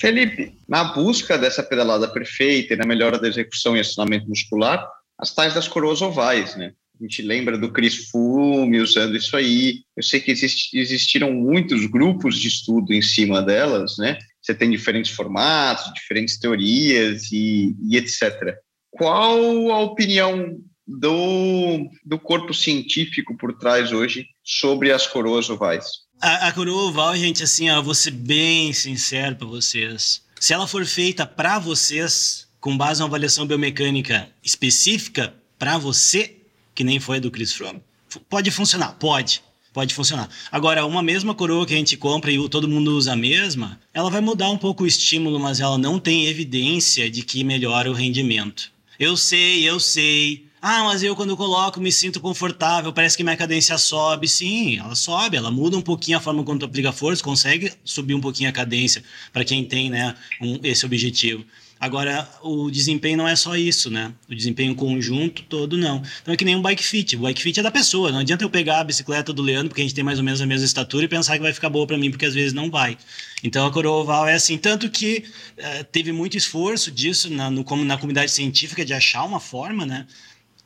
Felipe, 0.00 0.54
na 0.66 0.82
busca 0.82 1.36
dessa 1.36 1.62
pedalada 1.62 2.08
perfeita 2.08 2.72
e 2.72 2.76
na 2.76 2.86
melhora 2.86 3.18
da 3.18 3.28
execução 3.28 3.76
e 3.76 3.80
acionamento 3.80 4.28
muscular, 4.28 4.88
as 5.18 5.34
tais 5.34 5.52
das 5.52 5.68
coroas 5.68 6.00
ovais, 6.00 6.56
né? 6.56 6.72
A 6.98 7.02
gente 7.02 7.22
lembra 7.22 7.56
do 7.56 7.70
Chris 7.70 8.08
Fume 8.10 8.78
usando 8.78 9.16
isso 9.16 9.36
aí. 9.36 9.82
Eu 9.96 10.02
sei 10.02 10.20
que 10.20 10.30
exist, 10.30 10.74
existiram 10.74 11.32
muitos 11.32 11.86
grupos 11.86 12.38
de 12.38 12.48
estudo 12.48 12.92
em 12.92 13.02
cima 13.02 13.42
delas, 13.42 13.96
né? 13.98 14.18
Você 14.40 14.54
tem 14.54 14.70
diferentes 14.70 15.10
formatos, 15.10 15.92
diferentes 15.94 16.38
teorias 16.38 17.30
e, 17.30 17.74
e 17.88 17.96
etc. 17.96 18.54
Qual 18.90 19.70
a 19.70 19.80
opinião 19.80 20.58
do, 20.86 21.88
do 22.04 22.18
corpo 22.18 22.52
científico 22.52 23.36
por 23.36 23.56
trás 23.58 23.92
hoje 23.92 24.26
sobre 24.42 24.92
as 24.92 25.06
coroas 25.06 25.48
ovais? 25.48 25.86
A, 26.20 26.48
a 26.48 26.52
coroa 26.52 26.82
oval, 26.82 27.16
gente, 27.16 27.42
assim, 27.42 27.70
ó, 27.70 27.80
vou 27.80 27.94
ser 27.94 28.10
bem 28.10 28.74
sincero 28.74 29.36
para 29.36 29.46
vocês. 29.46 30.20
Se 30.38 30.52
ela 30.52 30.66
for 30.66 30.84
feita 30.84 31.24
para 31.24 31.58
vocês, 31.58 32.46
com 32.60 32.76
base 32.76 33.00
em 33.00 33.02
uma 33.02 33.08
avaliação 33.08 33.46
biomecânica 33.46 34.28
específica 34.44 35.34
para 35.58 35.78
você, 35.78 36.36
que 36.74 36.84
nem 36.84 37.00
foi 37.00 37.16
a 37.16 37.20
do 37.20 37.30
Chris 37.30 37.54
Froome, 37.54 37.80
pode 38.28 38.50
funcionar, 38.50 38.92
pode. 38.98 39.42
Pode 39.72 39.94
funcionar. 39.94 40.28
Agora, 40.52 40.84
uma 40.84 41.02
mesma 41.02 41.34
coroa 41.34 41.64
que 41.64 41.72
a 41.72 41.76
gente 41.76 41.96
compra 41.96 42.30
e 42.30 42.48
todo 42.50 42.68
mundo 42.68 42.94
usa 42.94 43.12
a 43.12 43.16
mesma, 43.16 43.80
ela 43.94 44.10
vai 44.10 44.20
mudar 44.20 44.50
um 44.50 44.58
pouco 44.58 44.82
o 44.82 44.86
estímulo, 44.86 45.38
mas 45.38 45.58
ela 45.60 45.78
não 45.78 45.98
tem 45.98 46.26
evidência 46.26 47.08
de 47.08 47.22
que 47.22 47.44
melhora 47.44 47.90
o 47.90 47.94
rendimento. 47.94 48.70
Eu 48.98 49.16
sei, 49.16 49.66
eu 49.66 49.80
sei, 49.80 50.44
Ah, 50.62 50.84
mas 50.84 51.02
eu 51.02 51.16
quando 51.16 51.34
coloco 51.38 51.80
me 51.80 51.90
sinto 51.90 52.20
confortável, 52.20 52.92
parece 52.92 53.16
que 53.16 53.24
minha 53.24 53.36
cadência 53.36 53.78
sobe. 53.78 54.28
Sim, 54.28 54.78
ela 54.78 54.94
sobe, 54.94 55.36
ela 55.38 55.50
muda 55.50 55.76
um 55.76 55.82
pouquinho 55.82 56.18
a 56.18 56.20
forma 56.20 56.44
como 56.44 56.58
tu 56.58 56.66
aplica 56.66 56.92
força, 56.92 57.22
consegue 57.22 57.72
subir 57.82 58.14
um 58.14 58.20
pouquinho 58.20 58.50
a 58.50 58.52
cadência 58.52 59.02
para 59.32 59.42
quem 59.42 59.64
tem 59.64 59.88
né, 59.88 60.14
um, 60.40 60.58
esse 60.62 60.84
objetivo. 60.84 61.44
Agora, 61.80 62.28
o 62.42 62.70
desempenho 62.70 63.16
não 63.16 63.26
é 63.26 63.34
só 63.34 63.56
isso, 63.56 63.90
né? 63.90 64.12
O 64.28 64.34
desempenho 64.34 64.74
conjunto 64.74 65.42
todo, 65.44 65.78
não. 65.78 66.02
Então 66.20 66.34
é 66.34 66.36
que 66.36 66.44
nem 66.44 66.54
um 66.54 66.60
bike 66.60 66.84
fit. 66.84 67.16
O 67.16 67.20
bike 67.20 67.40
fit 67.40 67.58
é 67.58 67.62
da 67.62 67.70
pessoa. 67.70 68.12
Não 68.12 68.18
adianta 68.18 68.44
eu 68.44 68.50
pegar 68.50 68.80
a 68.80 68.84
bicicleta 68.84 69.32
do 69.32 69.40
Leandro, 69.40 69.70
porque 69.70 69.80
a 69.80 69.84
gente 69.84 69.94
tem 69.94 70.04
mais 70.04 70.18
ou 70.18 70.24
menos 70.24 70.42
a 70.42 70.46
mesma 70.46 70.66
estatura, 70.66 71.06
e 71.06 71.08
pensar 71.08 71.38
que 71.38 71.42
vai 71.42 71.54
ficar 71.54 71.70
boa 71.70 71.86
para 71.86 71.96
mim, 71.96 72.10
porque 72.10 72.26
às 72.26 72.34
vezes 72.34 72.52
não 72.52 72.70
vai. 72.70 72.98
Então 73.42 73.66
a 73.66 73.72
coroa 73.72 74.02
oval 74.02 74.28
é 74.28 74.34
assim. 74.34 74.58
Tanto 74.58 74.90
que 74.90 75.24
uh, 75.56 75.84
teve 75.84 76.12
muito 76.12 76.36
esforço 76.36 76.90
disso 76.90 77.30
na, 77.30 77.50
no, 77.50 77.64
na 77.82 77.96
comunidade 77.96 78.30
científica 78.30 78.84
de 78.84 78.92
achar 78.92 79.24
uma 79.24 79.40
forma, 79.40 79.86
né? 79.86 80.06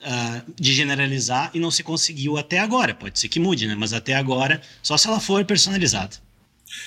Uh, 0.05 0.53
de 0.55 0.75
generalizar 0.75 1.51
e 1.55 1.59
não 1.59 1.71
se 1.71 1.83
conseguiu 1.83 2.37
até 2.37 2.59
agora. 2.59 2.95
Pode 2.95 3.19
ser 3.19 3.27
que 3.27 3.41
mude, 3.41 3.67
né? 3.67 3.75
Mas 3.75 3.95
até 3.95 4.15
agora, 4.15 4.61
só 4.83 4.99
se 4.99 5.09
ela 5.09 5.19
for 5.19 5.43
personalizada. 5.47 6.17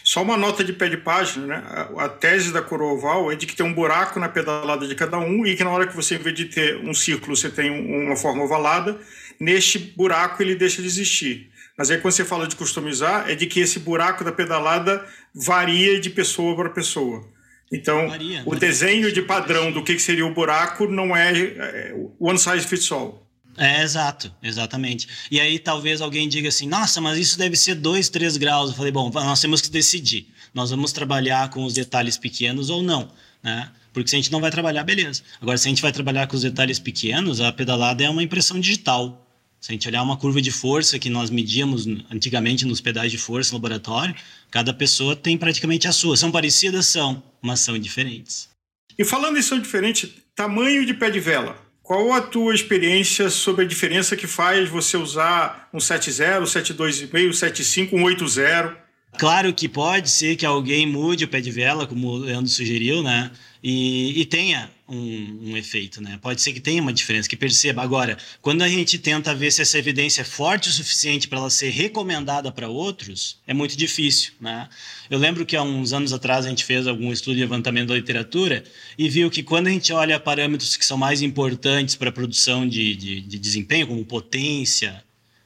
Só 0.03 0.21
uma 0.21 0.37
nota 0.37 0.63
de 0.63 0.73
pé 0.73 0.89
de 0.89 0.97
página, 0.97 1.47
né? 1.47 1.63
A 1.97 2.09
tese 2.09 2.51
da 2.51 2.61
coroa 2.61 2.93
oval 2.93 3.31
é 3.31 3.35
de 3.35 3.45
que 3.45 3.55
tem 3.55 3.65
um 3.65 3.73
buraco 3.73 4.19
na 4.19 4.29
pedalada 4.29 4.87
de 4.87 4.95
cada 4.95 5.17
um 5.17 5.45
e 5.45 5.55
que 5.55 5.63
na 5.63 5.69
hora 5.69 5.87
que 5.87 5.95
você, 5.95 6.15
em 6.15 6.19
vez 6.19 6.35
de 6.35 6.45
ter 6.45 6.77
um 6.77 6.93
círculo, 6.93 7.35
você 7.35 7.49
tem 7.49 7.71
uma 7.71 8.15
forma 8.15 8.43
ovalada, 8.43 8.99
neste 9.39 9.79
buraco 9.79 10.41
ele 10.41 10.55
deixa 10.55 10.81
de 10.81 10.87
existir. 10.87 11.49
Mas 11.77 11.91
aí 11.91 11.99
quando 11.99 12.13
você 12.13 12.25
fala 12.25 12.47
de 12.47 12.55
customizar, 12.55 13.29
é 13.29 13.35
de 13.35 13.45
que 13.45 13.59
esse 13.59 13.79
buraco 13.79 14.23
da 14.23 14.31
pedalada 14.31 15.05
varia 15.33 15.99
de 15.99 16.09
pessoa 16.09 16.55
para 16.55 16.69
pessoa. 16.69 17.23
Então, 17.71 18.07
varia, 18.07 18.43
o 18.45 18.53
né? 18.53 18.59
desenho 18.59 19.11
de 19.11 19.21
padrão 19.21 19.71
do 19.71 19.83
que 19.83 19.99
seria 19.99 20.25
o 20.25 20.33
buraco 20.33 20.87
não 20.87 21.15
é, 21.15 21.33
é 21.33 21.95
one 22.19 22.39
size 22.39 22.65
fits 22.65 22.91
all. 22.91 23.27
É, 23.57 23.81
exato, 23.81 24.31
exatamente. 24.41 25.07
E 25.31 25.41
aí 25.41 25.57
talvez 25.57 25.99
alguém 25.99 26.29
diga 26.29 26.47
assim, 26.47 26.67
nossa, 26.67 27.01
mas 27.01 27.17
isso 27.17 27.37
deve 27.37 27.57
ser 27.57 27.73
2, 27.75 28.07
3 28.07 28.37
graus. 28.37 28.69
Eu 28.69 28.75
falei, 28.75 28.91
bom, 28.91 29.09
nós 29.09 29.41
temos 29.41 29.61
que 29.61 29.69
decidir. 29.69 30.27
Nós 30.53 30.69
vamos 30.69 30.91
trabalhar 30.91 31.49
com 31.49 31.63
os 31.65 31.73
detalhes 31.73 32.17
pequenos 32.17 32.69
ou 32.69 32.83
não, 32.83 33.11
né? 33.41 33.69
Porque 33.91 34.09
se 34.09 34.15
a 34.15 34.19
gente 34.19 34.31
não 34.31 34.39
vai 34.39 34.51
trabalhar, 34.51 34.83
beleza. 34.83 35.23
Agora, 35.41 35.57
se 35.57 35.67
a 35.67 35.69
gente 35.69 35.81
vai 35.81 35.91
trabalhar 35.91 36.27
com 36.27 36.35
os 36.35 36.43
detalhes 36.43 36.77
pequenos, 36.77 37.41
a 37.41 37.51
pedalada 37.51 38.03
é 38.03 38.09
uma 38.09 38.21
impressão 38.21 38.59
digital. 38.59 39.26
Se 39.59 39.71
a 39.71 39.73
gente 39.73 39.87
olhar 39.87 40.03
uma 40.03 40.17
curva 40.17 40.41
de 40.41 40.51
força 40.51 40.99
que 40.99 41.09
nós 41.09 41.29
medíamos 41.29 41.87
antigamente 42.11 42.65
nos 42.65 42.79
pedais 42.79 43.11
de 43.11 43.17
força 43.17 43.51
no 43.51 43.57
laboratório, 43.57 44.15
cada 44.51 44.73
pessoa 44.73 45.15
tem 45.15 45.37
praticamente 45.37 45.87
a 45.87 45.91
sua. 45.91 46.15
São 46.15 46.31
parecidas? 46.31 46.85
São, 46.85 47.21
mas 47.41 47.59
são 47.61 47.77
diferentes. 47.77 48.49
E 48.97 49.03
falando 49.03 49.37
em 49.37 49.41
são 49.41 49.59
diferentes, 49.59 50.09
tamanho 50.35 50.85
de 50.85 50.93
pé 50.93 51.09
de 51.09 51.19
vela. 51.19 51.57
Qual 51.81 52.11
a 52.11 52.21
tua 52.21 52.53
experiência 52.53 53.29
sobre 53.29 53.63
a 53.63 53.67
diferença 53.67 54.15
que 54.15 54.27
faz 54.27 54.67
você 54.69 54.97
usar 54.97 55.69
um 55.73 55.77
7.0, 55.77 56.43
7.2,5, 56.43 57.29
7.5, 57.29 57.93
um 57.93 58.03
8.0? 58.03 58.75
Claro 59.17 59.53
que 59.53 59.69
pode 59.69 60.09
ser 60.09 60.35
que 60.35 60.45
alguém 60.45 60.85
mude 60.85 61.25
o 61.25 61.27
pé 61.27 61.39
de 61.39 61.49
vela, 61.49 61.87
como 61.87 62.07
o 62.07 62.17
Leandro 62.17 62.49
sugeriu, 62.49 63.01
né? 63.01 63.31
E, 63.63 64.21
e 64.21 64.25
tenha 64.25 64.69
um, 64.87 65.51
um, 65.51 65.57
efeito, 65.57 66.01
né? 66.01 66.17
Pode 66.21 66.41
ser 66.41 66.53
que 66.53 66.59
tenha 66.59 66.81
uma 66.81 66.93
diferença, 66.93 67.27
que 67.27 67.35
perceba. 67.35 67.81
Agora, 67.81 68.17
quando 68.41 68.61
a 68.61 68.69
gente 68.69 68.97
tenta 68.97 69.35
ver 69.35 69.51
se 69.51 69.61
essa 69.61 69.77
evidência 69.77 70.21
é 70.21 70.23
forte 70.23 70.69
o 70.69 70.71
suficiente 70.71 71.27
para 71.27 71.39
ela 71.39 71.49
ser 71.49 71.69
recomendada 71.69 72.51
para 72.51 72.69
outros, 72.69 73.39
é 73.45 73.53
muito 73.53 73.75
difícil, 73.77 74.33
né? 74.39 74.69
Eu 75.09 75.19
lembro 75.19 75.45
que 75.45 75.55
há 75.55 75.61
uns 75.61 75.93
anos 75.93 76.13
atrás 76.13 76.45
a 76.45 76.49
gente 76.49 76.63
fez 76.63 76.87
algum 76.87 77.11
estudo 77.11 77.35
de 77.35 77.41
levantamento 77.41 77.89
da 77.89 77.95
literatura 77.95 78.63
e 78.97 79.09
viu 79.09 79.29
que 79.29 79.43
quando 79.43 79.67
a 79.67 79.71
gente 79.71 79.91
olha 79.91 80.19
parâmetros 80.19 80.77
que 80.77 80.85
são 80.85 80.97
mais 80.97 81.21
importantes 81.21 81.95
para 81.95 82.09
a 82.09 82.13
produção 82.13 82.67
de, 82.67 82.95
de, 82.95 83.21
de 83.21 83.39
desempenho, 83.39 83.87
como 83.87 84.05
potência, 84.05 85.03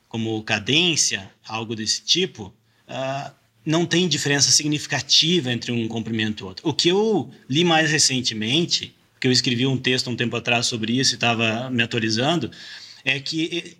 como 0.08 0.44
cadência, 0.44 1.32
algo 1.48 1.76
desse 1.76 2.04
tipo, 2.04 2.54
uh, 2.88 3.32
não 3.66 3.86
tem 3.86 4.08
diferença 4.08 4.52
significativa 4.52 5.52
entre 5.52 5.72
um 5.72 5.88
comprimento 5.88 6.44
e 6.44 6.46
outro. 6.46 6.68
O 6.68 6.74
que 6.74 6.90
eu 6.90 7.30
li 7.50 7.64
mais 7.64 7.92
recentemente 7.92 8.94
que 9.22 9.28
eu 9.28 9.32
escrevi 9.32 9.68
um 9.68 9.78
texto 9.78 10.10
um 10.10 10.16
tempo 10.16 10.36
atrás 10.36 10.66
sobre 10.66 11.00
isso 11.00 11.14
e 11.14 11.16
estava 11.16 11.70
me 11.70 11.84
atualizando, 11.84 12.50
é 13.06 13.20
que 13.20 13.78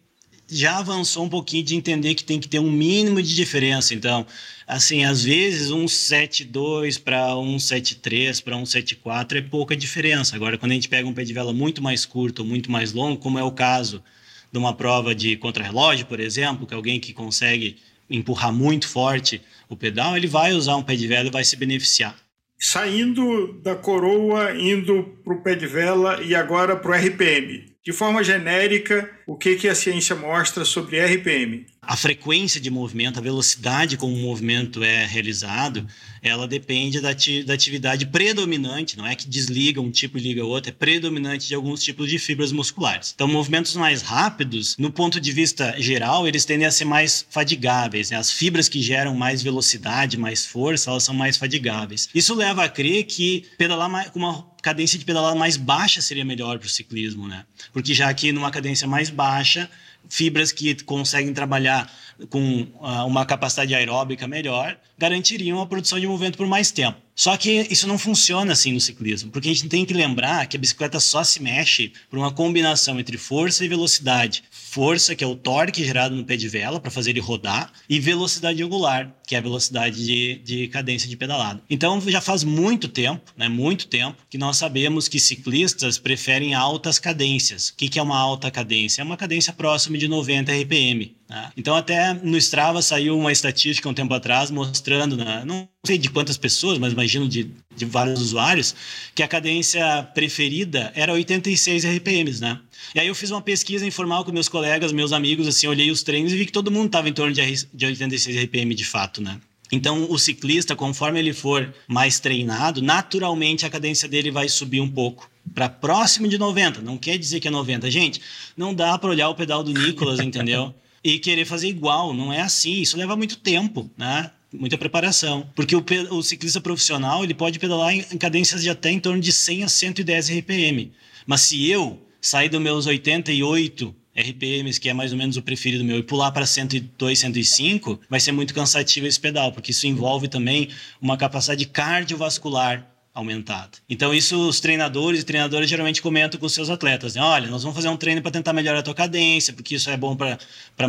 já 0.48 0.78
avançou 0.78 1.26
um 1.26 1.30
pouquinho 1.30 1.64
de 1.64 1.76
entender 1.76 2.14
que 2.14 2.24
tem 2.24 2.40
que 2.40 2.48
ter 2.48 2.60
um 2.60 2.70
mínimo 2.70 3.22
de 3.24 3.34
diferença. 3.34 3.96
Então, 3.96 4.26
assim, 4.68 5.04
às 5.04 5.24
vezes 5.24 5.72
um 5.72 5.86
7.2 5.86 7.02
para 7.02 7.36
um 7.38 7.58
7.3 7.58 8.44
para 8.44 8.56
um 8.56 8.64
7.4 8.64 9.38
é 9.38 9.42
pouca 9.42 9.76
diferença. 9.76 10.36
Agora, 10.36 10.60
quando 10.60 10.74
a 10.74 10.76
gente 10.76 10.90
pega 10.90 11.08
um 11.08 11.14
pé 11.14 11.24
de 11.24 11.34
vela 11.34 11.54
muito 11.54 11.82
mais 11.82 12.06
curto, 12.06 12.46
muito 12.46 12.70
mais 12.70 12.94
longo, 12.94 13.18
como 13.20 13.40
é 13.40 13.44
o 13.44 13.52
caso 13.52 14.04
de 14.52 14.60
uma 14.60 14.76
prova 14.76 15.16
de 15.16 15.38
contrarrelógio, 15.38 16.06
por 16.06 16.20
exemplo, 16.20 16.68
que 16.68 16.74
alguém 16.74 17.00
que 17.00 17.14
consegue 17.14 17.78
empurrar 18.10 18.54
muito 18.54 18.88
forte 18.88 19.42
o 19.70 19.76
pedal, 19.76 20.16
ele 20.16 20.28
vai 20.28 20.54
usar 20.54 20.76
um 20.76 20.84
pé 20.84 20.96
de 20.96 21.08
vela 21.08 21.30
e 21.30 21.32
vai 21.32 21.46
se 21.46 21.56
beneficiar 21.56 22.16
saindo 22.62 23.60
da 23.64 23.76
coroa, 23.76 24.52
indo 24.56 25.18
para 25.24 25.34
o 25.34 25.42
pé 25.42 25.56
de 25.56 25.66
vela 25.66 26.22
e 26.22 26.36
agora 26.36 26.76
para 26.76 26.92
o 26.92 26.94
RPM. 26.94 27.66
De 27.84 27.92
forma 27.92 28.24
genérica, 28.24 29.10
o 29.26 29.36
que, 29.36 29.56
que 29.56 29.68
a 29.68 29.74
ciência 29.74 30.16
mostra 30.16 30.64
sobre 30.64 31.04
RPM? 31.04 31.66
A 31.84 31.98
frequência 31.98 32.62
de 32.62 32.70
movimento, 32.70 33.18
a 33.18 33.24
velocidade 33.24 33.98
como 33.98 34.14
o 34.14 34.20
movimento 34.20 34.84
é 34.84 35.04
realizado, 35.04 35.88
ela 36.22 36.48
depende 36.48 37.02
da, 37.02 37.10
da 37.44 37.54
atividade 37.56 38.06
predominante, 38.06 38.96
não 38.96 39.08
é 39.08 39.16
que 39.16 39.28
desliga 39.28 39.82
um 39.82 39.90
tipo 39.90 40.20
e 40.20 40.22
liga 40.22 40.46
outro, 40.46 40.70
é 40.70 40.74
predominante 40.74 41.48
de 41.48 41.56
alguns 41.56 41.82
tipos 41.84 42.08
de 42.08 42.20
fibras 42.20 42.52
musculares. 42.52 43.12
Então, 43.16 43.28
movimentos 43.28 43.76
mais 43.76 44.04
rápidos, 44.04 44.78
no 44.78 44.92
ponto 44.92 45.20
de 45.20 45.32
vista 45.32 45.74
geral, 45.82 46.28
eles 46.28 46.46
tendem 46.46 46.68
a 46.68 46.72
ser 46.72 46.86
mais 46.86 47.26
fadigáveis. 47.28 48.12
Né? 48.12 48.18
As 48.18 48.32
fibras 48.32 48.70
que 48.70 48.80
geram 48.80 49.16
mais 49.16 49.42
velocidade, 49.42 50.18
mais 50.18 50.46
força, 50.46 50.92
elas 50.92 51.02
são 51.02 51.16
mais 51.16 51.36
fadigáveis. 51.36 52.08
Isso 52.14 52.36
leva 52.36 52.64
a 52.64 52.70
crer 52.70 53.06
que 53.06 53.48
pedalar 53.58 54.12
com 54.12 54.20
uma 54.20 54.52
cadência 54.62 55.00
de 55.00 55.04
pedalada 55.04 55.36
mais 55.36 55.58
baixa 55.58 56.00
seria 56.00 56.24
melhor 56.24 56.60
para 56.60 56.68
o 56.68 56.70
ciclismo, 56.70 57.28
né? 57.28 57.44
Porque 57.74 57.96
já 57.96 58.14
que 58.14 58.32
numa 58.32 58.52
cadência 58.52 58.88
mais 58.88 59.10
baixa, 59.10 59.68
fibras 60.10 60.52
que 60.52 60.76
conseguem 60.84 61.34
trabalhar 61.34 61.92
com 62.30 62.64
uh, 62.80 63.06
uma 63.06 63.26
capacidade 63.26 63.74
aeróbica 63.74 64.28
melhor 64.28 64.78
garantiriam 65.02 65.60
a 65.60 65.66
produção 65.66 66.00
de 66.00 66.06
movimento 66.06 66.38
por 66.38 66.46
mais 66.46 66.70
tempo. 66.70 67.00
Só 67.16 67.36
que 67.36 67.68
isso 67.70 67.88
não 67.88 67.98
funciona 67.98 68.54
assim 68.54 68.72
no 68.72 68.80
ciclismo, 68.80 69.32
porque 69.32 69.50
a 69.50 69.54
gente 69.54 69.68
tem 69.68 69.84
que 69.84 69.94
lembrar 69.94 70.46
que 70.46 70.56
a 70.56 70.60
bicicleta 70.60 71.00
só 71.00 71.24
se 71.24 71.42
mexe 71.42 71.92
por 72.10 72.18
uma 72.18 72.32
combinação 72.32 73.00
entre 73.00 73.18
força 73.18 73.66
e 73.66 73.68
velocidade. 73.68 74.44
Força, 74.52 75.16
que 75.16 75.24
é 75.24 75.28
o 75.28 75.36
torque 75.36 75.84
gerado 75.84 76.16
no 76.16 76.24
pé 76.24 76.38
de 76.38 76.48
vela 76.48 76.80
para 76.80 76.90
fazer 76.90 77.10
ele 77.10 77.20
rodar, 77.20 77.72
e 77.90 78.00
velocidade 78.00 78.64
angular, 78.64 79.14
que 79.28 79.36
é 79.36 79.40
a 79.40 79.42
velocidade 79.42 80.06
de, 80.06 80.36
de 80.44 80.68
cadência 80.70 81.10
de 81.10 81.18
pedalada. 81.18 81.62
Então 81.70 82.00
já 82.02 82.22
faz 82.22 82.44
muito 82.44 82.88
tempo, 82.88 83.34
né, 83.36 83.50
muito 83.50 83.88
tempo, 83.88 84.18
que 84.30 84.38
nós 84.38 84.58
sabemos 84.58 85.08
que 85.08 85.20
ciclistas 85.20 85.98
preferem 85.98 86.54
altas 86.54 86.98
cadências. 86.98 87.70
O 87.70 87.76
que, 87.76 87.90
que 87.90 88.00
é 88.00 88.04
uma 88.04 88.18
alta 88.18 88.50
cadência? 88.50 89.02
É 89.02 89.06
uma 89.06 89.18
cadência 89.18 89.52
próxima 89.52 89.98
de 89.98 90.08
90 90.08 90.52
RPM. 90.54 91.16
Né? 91.32 91.50
Então, 91.56 91.74
até 91.78 92.14
no 92.14 92.38
Strava 92.38 92.82
saiu 92.82 93.18
uma 93.18 93.32
estatística 93.32 93.88
um 93.88 93.94
tempo 93.94 94.14
atrás 94.14 94.52
mostrando, 94.52 95.16
né, 95.16 95.44
não 95.46 95.66
sei 95.86 95.98
de 95.98 96.10
quantas 96.10 96.36
pessoas, 96.36 96.78
mas 96.78 96.92
imagino 96.92 97.26
de, 97.26 97.50
de 97.74 97.86
vários 97.86 98.20
usuários, 98.20 98.76
que 99.16 99.24
a 99.24 99.28
cadência 99.30 100.04
preferida 100.14 100.92
era 100.94 101.14
86 101.14 101.86
RPMs, 101.86 102.42
né? 102.42 102.60
E 102.94 103.00
aí 103.00 103.08
eu 103.08 103.16
fiz 103.16 103.32
uma 103.32 103.42
pesquisa 103.42 103.86
informal 103.86 104.26
com 104.26 104.34
meus 104.34 104.50
colegas, 104.50 104.92
meus 104.92 105.14
amigos, 105.14 105.48
assim, 105.48 105.68
olhei 105.68 105.90
os 105.90 106.04
treinos 106.04 106.34
e 106.34 106.36
vi 106.36 106.46
que 106.46 106.52
todo 106.52 106.70
mundo 106.70 106.88
estava 106.88 107.08
em 107.08 107.14
torno 107.14 107.34
de, 107.34 107.68
de 107.74 107.86
86 107.86 108.44
RPM 108.44 108.76
de 108.76 108.84
fato, 108.84 109.22
né? 109.22 109.40
Então, 109.72 110.12
o 110.12 110.20
ciclista, 110.20 110.76
conforme 110.76 111.18
ele 111.18 111.32
for 111.32 111.74
mais 111.88 112.20
treinado, 112.20 112.82
naturalmente 112.82 113.66
a 113.66 113.70
cadência 113.70 114.06
dele 114.06 114.30
vai 114.30 114.50
subir 114.50 114.82
um 114.82 114.90
pouco 114.90 115.32
para 115.56 115.70
próximo 115.70 116.28
de 116.28 116.38
90. 116.38 116.82
Não 116.82 116.98
quer 116.98 117.18
dizer 117.18 117.40
que 117.40 117.48
é 117.48 117.52
90. 117.52 117.90
Gente, 117.90 118.20
não 118.58 118.74
dá 118.74 118.98
para 118.98 119.10
olhar 119.10 119.30
o 119.30 119.36
pedal 119.36 119.64
do 119.64 119.72
Nicolas, 119.72 120.20
entendeu? 120.20 120.76
e 121.04 121.20
querer 121.20 121.46
fazer 121.46 121.68
igual. 121.68 122.14
Não 122.14 122.32
é 122.32 122.42
assim. 122.42 122.82
Isso 122.82 122.98
leva 122.98 123.16
muito 123.16 123.38
tempo, 123.38 123.90
né? 123.98 124.32
Muita 124.54 124.78
preparação. 124.78 125.50
Porque 125.56 125.76
o, 125.76 125.84
o 126.12 126.22
ciclista 126.22 126.60
profissional 126.60 127.24
ele 127.24 127.34
pode 127.34 127.60
pedalar 127.60 127.94
em, 127.94 128.06
em 128.12 128.18
cadências 128.18 128.62
de 128.62 128.70
até 128.70 128.92
em 128.92 129.00
torno 129.00 129.22
de 129.22 129.32
100 129.32 129.64
a 129.64 129.70
110 129.70 130.30
RPM. 130.30 130.92
Mas 131.26 131.42
se 131.42 131.70
eu 131.70 132.02
sair 132.20 132.50
dos 132.50 132.62
meus 132.62 132.86
88 132.86 133.96
RPMs, 134.16 134.80
que 134.80 134.90
é 134.90 134.94
mais 134.94 135.12
ou 135.12 135.18
menos 135.18 135.38
o 135.38 135.42
preferido 135.42 135.84
meu, 135.84 135.98
e 135.98 136.04
pular 136.04 136.32
para 136.32 136.46
102, 136.46 137.20
105, 137.20 138.02
vai 138.10 138.20
ser 138.20 138.32
muito 138.34 138.54
cansativo 138.54 139.08
esse 139.08 139.20
pedal, 139.20 139.52
porque 139.52 139.72
isso 139.72 139.88
envolve 139.88 140.28
também 140.28 140.68
uma 141.02 141.18
capacidade 141.18 141.66
cardiovascular 141.66 142.86
aumentada. 143.14 143.72
Então, 143.90 144.14
isso 144.14 144.48
os 144.48 144.60
treinadores 144.60 145.22
e 145.22 145.24
treinadoras 145.24 145.70
geralmente 145.70 146.02
comentam 146.02 146.40
com 146.40 146.48
seus 146.48 146.70
atletas. 146.70 147.16
Né? 147.16 147.22
Olha, 147.22 147.50
nós 147.50 147.64
vamos 147.64 147.76
fazer 147.76 147.90
um 147.90 147.98
treino 147.98 148.22
para 148.22 148.32
tentar 148.32 148.54
melhorar 148.54 148.80
a 148.80 148.84
tua 148.84 148.96
cadência, 148.96 149.54
porque 149.54 149.76
isso 149.76 149.90
é 149.90 149.98
bom 149.98 150.16
para 150.16 150.38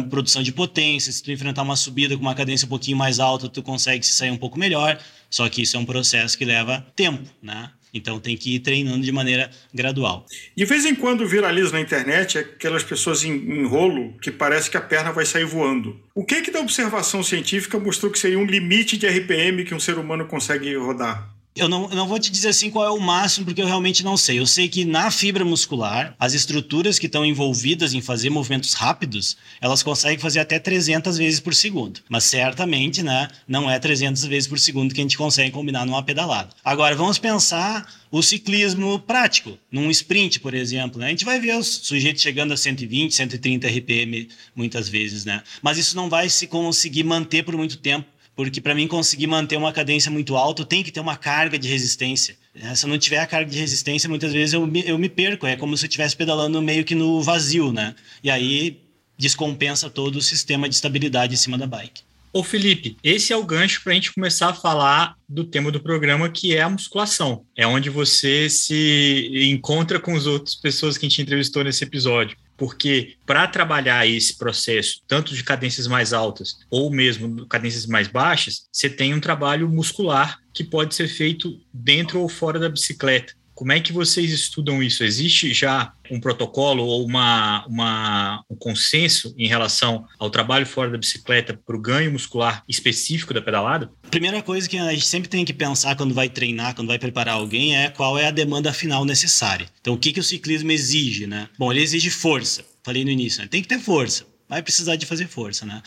produção 0.09 0.43
de 0.43 0.53
potência. 0.53 1.13
Se 1.13 1.23
tu 1.23 1.33
enfrentar 1.33 1.63
uma 1.63 1.77
subida 1.77 2.17
com 2.17 2.23
uma 2.23 2.35
cadência 2.35 2.67
um 2.67 2.69
pouquinho 2.69 2.97
mais 2.97 3.19
alta, 3.19 3.49
tu 3.49 3.63
consegue 3.63 4.07
se 4.07 4.13
sair 4.13 4.31
um 4.31 4.39
pouco 4.39 4.59
melhor. 4.59 4.99
Só 5.29 5.49
que 5.49 5.63
isso 5.63 5.77
é 5.77 5.81
um 5.81 5.85
processo 5.85 6.37
que 6.37 6.45
leva 6.45 6.87
tempo, 6.95 7.29
né? 7.43 7.71
Então 7.95 8.19
tem 8.19 8.37
que 8.37 8.55
ir 8.55 8.61
treinando 8.61 9.05
de 9.05 9.13
maneira 9.13 9.51
gradual. 9.73 10.25
De 10.57 10.65
vez 10.65 10.87
em 10.87 10.95
quando 10.95 11.27
viraliza 11.27 11.73
na 11.73 11.81
internet 11.81 12.39
aquelas 12.39 12.83
pessoas 12.83 13.23
em, 13.23 13.33
em 13.33 13.67
rolo 13.67 14.17
que 14.19 14.31
parece 14.31 14.71
que 14.71 14.77
a 14.77 14.81
perna 14.81 15.13
vai 15.13 15.27
sair 15.27 15.45
voando. 15.45 16.01
O 16.15 16.25
que 16.25 16.41
que 16.41 16.51
da 16.51 16.61
observação 16.61 17.23
científica 17.23 17.79
mostrou 17.79 18.11
que 18.11 18.19
seria 18.19 18.39
um 18.39 18.47
limite 18.47 18.97
de 18.97 19.07
RPM 19.07 19.65
que 19.65 19.75
um 19.75 19.81
ser 19.81 19.99
humano 19.99 20.27
consegue 20.27 20.75
rodar? 20.75 21.32
Eu 21.55 21.69
não, 21.69 21.83
eu 21.91 21.97
não 21.97 22.09
vou 22.09 22.19
te 22.19 22.31
dizer 22.31 22.49
assim 22.49 22.71
qual 22.71 22.87
é 22.87 22.91
o 22.91 22.99
máximo, 22.99 23.45
porque 23.45 23.61
eu 23.61 23.67
realmente 23.67 24.03
não 24.03 24.17
sei. 24.17 24.39
Eu 24.39 24.47
sei 24.47 24.69
que 24.69 24.87
na 24.87 25.11
fibra 25.11 25.45
muscular, 25.45 26.15
as 26.19 26.33
estruturas 26.33 26.99
que 26.99 27.05
estão 27.05 27.27
envolvidas 27.27 27.93
em 27.93 28.01
fazer 28.01 28.31
movimentos 28.31 28.73
rápidos, 28.73 29.37
elas 29.61 29.83
conseguem 29.83 30.19
fazer 30.19 30.41
até 30.41 30.59
300 30.59 31.19
vezes 31.19 31.41
por 31.41 31.55
segundo. 31.55 32.01
Mas 32.09 32.25
certamente, 32.25 33.03
né, 33.03 33.29
não 33.47 33.71
é 33.71 33.79
300 33.79 34.25
vezes 34.25 34.49
por 34.49 34.59
segundo 34.59 34.95
que 34.95 35.01
a 35.01 35.05
gente 35.05 35.19
consegue 35.19 35.51
combinar 35.51 35.85
numa 35.85 36.03
pedalada. 36.03 36.49
Agora, 36.65 36.97
vamos 36.97 37.19
pensar 37.19 37.87
o 38.11 38.23
ciclismo 38.23 38.99
prático, 38.99 39.59
num 39.71 39.91
sprint, 39.91 40.41
por 40.41 40.55
exemplo. 40.55 41.01
Né? 41.01 41.07
A 41.07 41.11
gente 41.11 41.25
vai 41.25 41.39
ver 41.39 41.57
os 41.57 41.67
sujeitos 41.83 42.23
chegando 42.23 42.53
a 42.53 42.57
120, 42.57 43.15
130 43.15 43.69
RPM 43.69 44.29
muitas 44.55 44.89
vezes, 44.89 45.27
né? 45.27 45.43
Mas 45.61 45.77
isso 45.77 45.97
não 45.97 46.09
vai 46.09 46.29
se 46.29 46.47
conseguir 46.47 47.05
manter 47.05 47.43
por 47.43 47.57
muito 47.57 47.77
tempo 47.77 48.07
porque 48.35 48.61
para 48.61 48.75
mim 48.75 48.87
conseguir 48.89 49.27
manter 49.27 49.57
uma 49.57 49.73
cadência 49.73 50.11
muito 50.11 50.37
alta, 50.37 50.65
tem 50.65 50.83
que 50.83 50.91
ter 50.91 51.01
uma 51.01 51.17
carga 51.17 51.59
de 51.59 51.69
resistência. 51.69 52.37
É, 52.55 52.75
se 52.75 52.85
eu 52.85 52.91
não 52.91 52.99
tiver 52.99 53.19
a 53.19 53.27
carga 53.27 53.51
de 53.51 53.59
resistência, 53.59 54.09
muitas 54.09 54.33
vezes 54.33 54.55
eu 54.55 54.67
me, 54.67 54.87
eu 54.87 54.99
me 54.99 55.09
perco. 55.09 55.47
É 55.47 55.57
como 55.57 55.77
se 55.77 55.85
eu 55.85 55.89
estivesse 55.89 56.17
pedalando 56.17 56.61
meio 56.63 56.85
que 56.85 56.95
no 56.95 57.23
vazio, 57.23 57.73
né? 57.73 57.95
E 58.23 58.31
aí 58.31 58.81
descompensa 59.19 59.89
todo 59.89 60.17
o 60.17 60.23
sistema 60.23 60.69
de 60.69 60.75
estabilidade 60.75 61.35
em 61.35 61.37
cima 61.37 61.57
da 61.57 61.67
bike. 61.67 62.03
Ô 62.33 62.43
Felipe, 62.43 62.97
esse 63.05 63.31
é 63.31 63.37
o 63.37 63.45
gancho 63.45 63.83
para 63.85 63.93
a 63.93 63.95
gente 63.95 64.13
começar 64.13 64.49
a 64.49 64.55
falar 64.55 65.15
do 65.29 65.45
tema 65.45 65.71
do 65.71 65.79
programa, 65.79 66.31
que 66.31 66.57
é 66.57 66.63
a 66.63 66.71
musculação. 66.71 67.45
É 67.55 67.67
onde 67.67 67.91
você 67.91 68.49
se 68.49 69.31
encontra 69.51 70.01
com 70.01 70.17
as 70.17 70.27
outras 70.27 70.55
pessoas 70.55 70.97
que 70.97 71.05
a 71.05 71.09
gente 71.09 71.21
entrevistou 71.21 71.63
nesse 71.63 71.85
episódio 71.85 72.37
porque 72.63 73.17
para 73.27 73.49
trabalhar 73.49 74.07
esse 74.07 74.39
processo, 74.39 75.01
tanto 75.09 75.35
de 75.35 75.43
cadências 75.43 75.89
mais 75.89 76.13
altas 76.13 76.61
ou 76.71 76.93
mesmo 76.93 77.45
cadências 77.49 77.87
mais 77.87 78.07
baixas, 78.07 78.69
você 78.71 78.89
tem 78.89 79.13
um 79.13 79.19
trabalho 79.19 79.69
muscular 79.69 80.39
que 80.55 80.63
pode 80.63 80.95
ser 80.95 81.09
feito 81.09 81.61
dentro 81.75 82.21
ou 82.21 82.29
fora 82.29 82.61
da 82.61 82.69
bicicleta. 82.69 83.35
Como 83.55 83.73
é 83.73 83.81
que 83.81 83.93
vocês 83.93 84.31
estudam 84.31 84.83
isso? 84.83 85.05
Existe 85.05 85.53
já 85.53 85.93
um 86.11 86.21
protocolo 86.21 86.85
ou 86.85 87.05
uma, 87.05 87.65
uma, 87.67 88.45
um 88.51 88.57
consenso 88.57 89.35
em 89.39 89.47
relação 89.47 90.05
ao 90.19 90.31
trabalho 90.31 90.67
fora 90.67 90.91
da 90.91 90.99
bicicleta 90.99 91.59
para 91.65 91.77
o 91.77 91.81
ganho 91.81 92.13
muscular 92.13 92.63
específico 92.69 93.35
da 93.35 93.43
pedalada? 93.43 93.91
Primeira 94.11 94.43
coisa 94.43 94.69
que 94.69 94.79
a 94.79 94.93
gente 94.93 95.07
sempre 95.07 95.29
tem 95.29 95.45
que 95.45 95.53
pensar 95.53 95.97
quando 95.97 96.15
vai 96.15 96.29
treinar, 96.29 96.75
quando 96.75 96.89
vai 96.89 96.99
preparar 96.99 97.35
alguém, 97.35 97.77
é 97.77 97.91
qual 97.91 98.19
é 98.19 98.27
a 98.27 98.31
demanda 98.31 98.73
final 98.73 99.05
necessária. 99.05 99.67
Então, 99.81 99.95
o 99.95 99.99
que, 99.99 100.13
que 100.13 100.21
o 100.21 100.25
ciclismo 100.25 100.73
exige, 100.73 101.27
né? 101.27 101.49
Bom, 101.59 101.71
ele 101.71 101.83
exige 101.83 102.11
força. 102.11 102.65
Falei 102.85 103.05
no 103.05 103.11
início, 103.11 103.41
né? 103.41 103.49
tem 103.49 103.63
que 103.63 103.69
ter 103.69 103.79
força 103.79 104.32
vai 104.53 104.63
precisar 104.63 104.97
de 104.97 105.07
fazer 105.07 105.29
força, 105.29 105.65
né? 105.65 105.83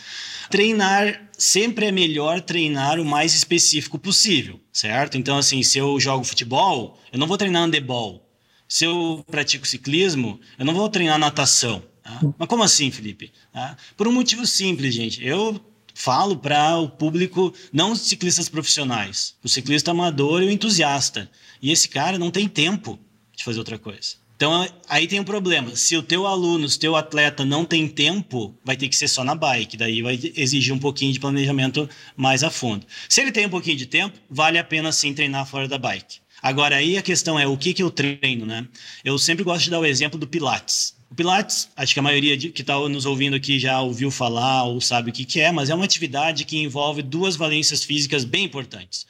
Treinar 0.50 1.28
sempre 1.38 1.86
é 1.86 1.92
melhor 1.92 2.40
treinar 2.40 2.98
o 2.98 3.04
mais 3.04 3.32
específico 3.32 3.96
possível, 3.96 4.58
certo? 4.72 5.16
Então 5.16 5.38
assim, 5.38 5.62
se 5.62 5.78
eu 5.78 6.00
jogo 6.00 6.24
futebol, 6.24 7.00
eu 7.12 7.18
não 7.18 7.28
vou 7.28 7.38
treinar 7.38 7.62
handebol. 7.62 8.28
Se 8.68 8.84
eu 8.84 9.24
pratico 9.30 9.68
ciclismo, 9.68 10.40
eu 10.58 10.64
não 10.64 10.74
vou 10.74 10.88
treinar 10.88 11.16
natação. 11.16 11.80
Tá? 12.02 12.20
Mas 12.36 12.48
como 12.48 12.64
assim, 12.64 12.90
Felipe? 12.90 13.32
Tá? 13.52 13.76
Por 13.96 14.08
um 14.08 14.12
motivo 14.12 14.44
simples, 14.44 14.92
gente. 14.92 15.24
Eu 15.24 15.64
falo 15.94 16.36
para 16.36 16.76
o 16.76 16.88
público, 16.88 17.54
não 17.72 17.92
os 17.92 18.00
ciclistas 18.00 18.48
profissionais, 18.48 19.36
o 19.44 19.48
ciclista 19.48 19.92
amador 19.92 20.42
e 20.42 20.46
o 20.46 20.50
entusiasta. 20.50 21.30
E 21.62 21.70
esse 21.70 21.86
cara 21.88 22.18
não 22.18 22.32
tem 22.32 22.48
tempo 22.48 22.98
de 23.36 23.44
fazer 23.44 23.60
outra 23.60 23.78
coisa. 23.78 24.16
Então 24.36 24.68
aí 24.86 25.08
tem 25.08 25.18
um 25.18 25.24
problema. 25.24 25.74
Se 25.74 25.96
o 25.96 26.02
teu 26.02 26.26
aluno, 26.26 26.68
se 26.68 26.76
o 26.76 26.80
teu 26.80 26.94
atleta 26.94 27.44
não 27.44 27.64
tem 27.64 27.88
tempo, 27.88 28.54
vai 28.62 28.76
ter 28.76 28.88
que 28.88 28.94
ser 28.94 29.08
só 29.08 29.24
na 29.24 29.34
bike. 29.34 29.78
Daí 29.78 30.02
vai 30.02 30.20
exigir 30.36 30.74
um 30.74 30.78
pouquinho 30.78 31.12
de 31.12 31.18
planejamento 31.18 31.88
mais 32.14 32.44
a 32.44 32.50
fundo. 32.50 32.86
Se 33.08 33.22
ele 33.22 33.32
tem 33.32 33.46
um 33.46 33.50
pouquinho 33.50 33.78
de 33.78 33.86
tempo, 33.86 34.18
vale 34.28 34.58
a 34.58 34.64
pena 34.64 34.92
sim 34.92 35.14
treinar 35.14 35.46
fora 35.46 35.66
da 35.66 35.78
bike. 35.78 36.18
Agora 36.42 36.76
aí 36.76 36.98
a 36.98 37.02
questão 37.02 37.38
é 37.38 37.46
o 37.46 37.56
que, 37.56 37.72
que 37.72 37.82
eu 37.82 37.90
treino, 37.90 38.44
né? 38.44 38.68
Eu 39.02 39.18
sempre 39.18 39.42
gosto 39.42 39.64
de 39.64 39.70
dar 39.70 39.80
o 39.80 39.86
exemplo 39.86 40.20
do 40.20 40.26
Pilates. 40.26 40.94
O 41.10 41.14
Pilates, 41.14 41.70
acho 41.74 41.94
que 41.94 42.00
a 42.00 42.02
maioria 42.02 42.36
que 42.36 42.60
está 42.60 42.78
nos 42.88 43.06
ouvindo 43.06 43.36
aqui 43.36 43.58
já 43.58 43.80
ouviu 43.80 44.10
falar 44.10 44.64
ou 44.64 44.80
sabe 44.80 45.10
o 45.10 45.12
que, 45.12 45.24
que 45.24 45.40
é, 45.40 45.50
mas 45.50 45.70
é 45.70 45.74
uma 45.74 45.84
atividade 45.84 46.44
que 46.44 46.58
envolve 46.58 47.00
duas 47.00 47.36
valências 47.36 47.82
físicas 47.82 48.22
bem 48.22 48.44
importantes: 48.44 49.06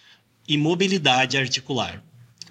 e 0.46 0.56
mobilidade 0.56 1.36
articular. 1.36 2.00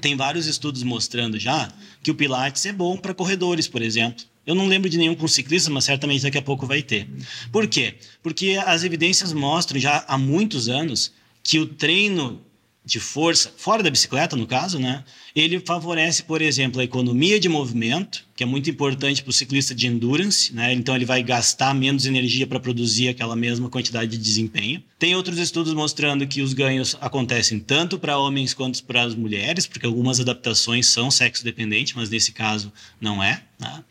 Tem 0.06 0.16
vários 0.16 0.46
estudos 0.46 0.84
mostrando 0.84 1.40
já 1.40 1.68
que 2.04 2.12
o 2.12 2.14
Pilates 2.14 2.64
é 2.68 2.72
bom 2.72 2.96
para 2.96 3.12
corredores, 3.12 3.68
por 3.68 3.82
exemplo. 3.82 4.24
Eu 4.46 4.54
não 4.54 4.68
lembro 4.68 4.88
de 4.88 5.00
nenhum 5.00 5.16
com 5.16 5.28
ciclista, 5.28 5.72
mas 5.72 5.84
certamente 5.84 6.22
daqui 6.22 6.38
a 6.38 6.44
pouco 6.44 6.68
vai 6.68 6.84
ter. 6.84 7.10
Por 7.52 7.66
quê? 7.66 7.96
Porque 8.22 8.52
as 8.68 8.84
evidências 8.84 9.34
mostram 9.34 9.80
já 9.80 10.06
há 10.08 10.16
muitos 10.16 10.70
anos 10.70 11.12
que 11.42 11.58
o 11.58 11.66
treino 11.66 12.40
de 12.86 13.00
força, 13.00 13.52
fora 13.58 13.82
da 13.82 13.90
bicicleta, 13.90 14.36
no 14.36 14.46
caso, 14.46 14.78
né? 14.78 15.04
Ele 15.36 15.60
favorece, 15.60 16.22
por 16.22 16.40
exemplo, 16.40 16.80
a 16.80 16.84
economia 16.84 17.40
de 17.40 17.50
movimento, 17.50 18.28
que 18.36 18.44
é 18.44 18.46
muito 18.46 18.70
importante 18.70 19.24
para 19.24 19.30
o 19.30 19.34
ciclista 19.34 19.74
de 19.74 19.88
endurance, 19.88 20.54
né? 20.54 20.74
Então 20.74 20.94
ele 20.94 21.06
vai 21.06 21.24
gastar 21.24 21.74
menos 21.74 22.06
energia 22.06 22.46
para 22.46 22.60
produzir 22.60 23.08
aquela 23.08 23.36
mesma 23.36 23.70
quantidade 23.70 24.12
de 24.12 24.18
desempenho. 24.18 24.84
Tem 25.00 25.16
outros 25.16 25.38
estudos 25.38 25.74
mostrando 25.74 26.28
que 26.28 26.42
os 26.42 26.54
ganhos 26.54 26.98
acontecem 27.00 27.60
tanto 27.60 27.98
para 27.98 28.18
homens 28.18 28.54
quanto 28.54 28.84
para 28.84 29.04
as 29.04 29.16
mulheres, 29.16 29.66
porque 29.66 29.86
algumas 29.86 30.20
adaptações 30.20 30.88
são 30.88 31.10
sexo 31.10 31.46
dependentes, 31.46 31.94
mas 31.94 32.10
nesse 32.10 32.34
caso 32.34 32.74
não 33.00 33.24
é. 33.24 33.42
Né? 33.58 33.84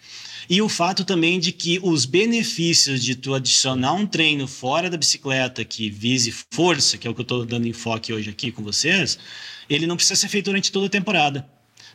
E 0.49 0.61
o 0.61 0.69
fato 0.69 1.05
também 1.05 1.41
de 1.41 1.51
que 1.51 1.81
os 1.83 2.05
benefícios 2.05 3.03
de 3.03 3.15
tu 3.15 3.33
adicionar 3.33 3.95
um 3.95 4.07
treino 4.07 4.47
fora 4.47 4.91
da 4.91 4.99
bicicleta 4.99 5.65
que 5.65 5.89
vise 5.89 6.35
força, 6.53 6.99
que 6.99 7.09
é 7.09 7.11
o 7.11 7.15
que 7.15 7.21
eu 7.21 7.25
estou 7.25 7.47
dando 7.47 7.67
enfoque 7.67 8.13
hoje 8.13 8.29
aqui 8.29 8.53
com 8.53 8.63
vocês, 8.63 9.19
ele 9.71 9.87
não 9.87 9.97
precisa 9.97 10.21
ser 10.21 10.29
feito 10.29 10.47
durante 10.47 10.71
toda 10.71 10.85
a 10.87 10.91
temporada. 10.91 11.49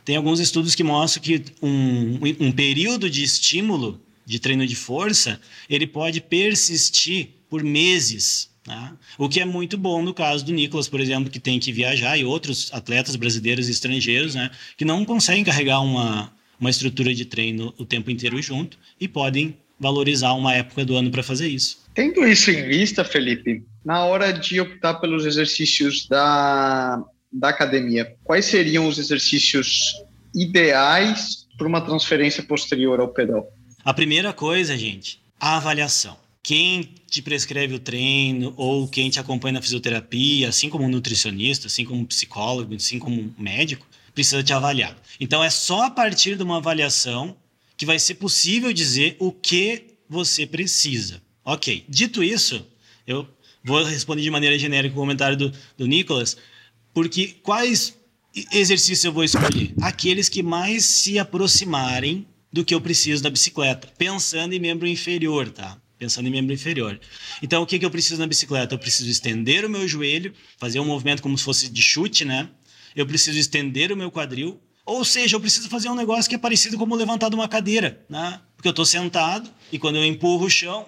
Tem 0.04 0.16
alguns 0.16 0.40
estudos 0.40 0.74
que 0.74 0.82
mostram 0.82 1.22
que 1.22 1.42
um, 1.62 2.18
um 2.40 2.52
período 2.52 3.08
de 3.08 3.22
estímulo 3.22 4.00
de 4.24 4.38
treino 4.38 4.66
de 4.66 4.76
força, 4.76 5.40
ele 5.68 5.86
pode 5.86 6.20
persistir 6.20 7.30
por 7.48 7.64
meses, 7.64 8.48
né? 8.66 8.92
O 9.18 9.28
que 9.28 9.40
é 9.40 9.44
muito 9.44 9.76
bom 9.76 10.02
no 10.02 10.14
caso 10.14 10.44
do 10.44 10.52
Nicolas, 10.52 10.88
por 10.88 11.00
exemplo, 11.00 11.30
que 11.30 11.40
tem 11.40 11.58
que 11.58 11.72
viajar, 11.72 12.16
e 12.16 12.24
outros 12.24 12.70
atletas 12.72 13.16
brasileiros 13.16 13.68
e 13.68 13.72
estrangeiros, 13.72 14.34
né, 14.34 14.50
que 14.76 14.84
não 14.84 15.04
conseguem 15.04 15.42
carregar 15.42 15.80
uma, 15.80 16.32
uma 16.60 16.70
estrutura 16.70 17.12
de 17.12 17.24
treino 17.24 17.74
o 17.76 17.84
tempo 17.84 18.10
inteiro 18.10 18.40
junto 18.40 18.78
e 19.00 19.08
podem 19.08 19.56
valorizar 19.78 20.34
uma 20.34 20.54
época 20.54 20.84
do 20.84 20.94
ano 20.94 21.10
para 21.10 21.22
fazer 21.22 21.48
isso. 21.48 21.78
Tendo 21.94 22.24
isso 22.24 22.50
em 22.50 22.68
vista, 22.68 23.02
Felipe, 23.02 23.64
na 23.84 24.04
hora 24.04 24.30
de 24.30 24.60
optar 24.60 24.94
pelos 24.94 25.24
exercícios 25.24 26.06
da, 26.06 27.02
da 27.32 27.48
academia, 27.50 28.16
quais 28.24 28.46
seriam 28.46 28.88
os 28.88 28.98
exercícios 28.98 29.94
ideais 30.34 31.46
para 31.56 31.66
uma 31.66 31.80
transferência 31.80 32.42
posterior 32.42 33.00
ao 33.00 33.08
pedal? 33.08 33.52
A 33.84 33.94
primeira 33.94 34.32
coisa, 34.32 34.76
gente, 34.76 35.22
a 35.38 35.56
avaliação. 35.56 36.16
Quem 36.42 36.94
te 37.06 37.20
prescreve 37.20 37.74
o 37.74 37.78
treino 37.78 38.54
ou 38.56 38.88
quem 38.88 39.10
te 39.10 39.20
acompanha 39.20 39.54
na 39.54 39.62
fisioterapia, 39.62 40.48
assim 40.48 40.68
como 40.68 40.84
um 40.84 40.88
nutricionista, 40.88 41.66
assim 41.66 41.84
como 41.84 42.00
um 42.00 42.04
psicólogo, 42.04 42.74
assim 42.74 42.98
como 42.98 43.20
um 43.20 43.32
médico, 43.38 43.86
precisa 44.14 44.42
te 44.42 44.52
avaliar. 44.52 44.96
Então 45.18 45.44
é 45.44 45.50
só 45.50 45.84
a 45.84 45.90
partir 45.90 46.36
de 46.36 46.42
uma 46.42 46.56
avaliação 46.56 47.36
que 47.76 47.86
vai 47.86 47.98
ser 47.98 48.14
possível 48.14 48.72
dizer 48.72 49.16
o 49.18 49.32
que 49.32 49.84
você 50.08 50.46
precisa. 50.46 51.22
Ok, 51.44 51.84
dito 51.88 52.22
isso, 52.22 52.66
eu 53.06 53.26
vou 53.64 53.82
responder 53.84 54.22
de 54.22 54.30
maneira 54.30 54.58
genérica 54.58 54.94
o 54.94 54.98
comentário 54.98 55.36
do, 55.36 55.52
do 55.76 55.86
Nicolas, 55.86 56.36
porque 56.92 57.36
quais 57.42 57.96
exercícios 58.52 59.04
eu 59.04 59.12
vou 59.12 59.24
escolher? 59.24 59.74
Aqueles 59.80 60.28
que 60.28 60.42
mais 60.42 60.84
se 60.84 61.18
aproximarem 61.18 62.26
do 62.52 62.64
que 62.64 62.74
eu 62.74 62.80
preciso 62.80 63.22
da 63.22 63.30
bicicleta, 63.30 63.88
pensando 63.96 64.52
em 64.52 64.58
membro 64.58 64.86
inferior, 64.86 65.50
tá? 65.50 65.78
Pensando 65.98 66.26
em 66.26 66.30
membro 66.30 66.52
inferior. 66.52 66.98
Então, 67.42 67.62
o 67.62 67.66
que, 67.66 67.78
que 67.78 67.84
eu 67.84 67.90
preciso 67.90 68.18
na 68.20 68.26
bicicleta? 68.26 68.74
Eu 68.74 68.78
preciso 68.78 69.08
estender 69.10 69.64
o 69.64 69.70
meu 69.70 69.86
joelho, 69.86 70.32
fazer 70.58 70.80
um 70.80 70.84
movimento 70.84 71.22
como 71.22 71.36
se 71.36 71.44
fosse 71.44 71.68
de 71.68 71.82
chute, 71.82 72.24
né? 72.24 72.48
eu 72.94 73.06
preciso 73.06 73.38
estender 73.38 73.92
o 73.92 73.96
meu 73.96 74.10
quadril, 74.10 74.60
ou 74.84 75.04
seja, 75.04 75.36
eu 75.36 75.40
preciso 75.40 75.68
fazer 75.68 75.88
um 75.88 75.94
negócio 75.94 76.28
que 76.28 76.34
é 76.34 76.38
parecido 76.38 76.76
como 76.76 76.94
levantar 76.94 77.28
de 77.28 77.34
uma 77.34 77.48
cadeira, 77.48 78.04
né? 78.08 78.40
Porque 78.56 78.68
eu 78.68 78.70
estou 78.70 78.84
sentado 78.84 79.48
e 79.70 79.78
quando 79.78 79.96
eu 79.96 80.04
empurro 80.04 80.46
o 80.46 80.50
chão, 80.50 80.86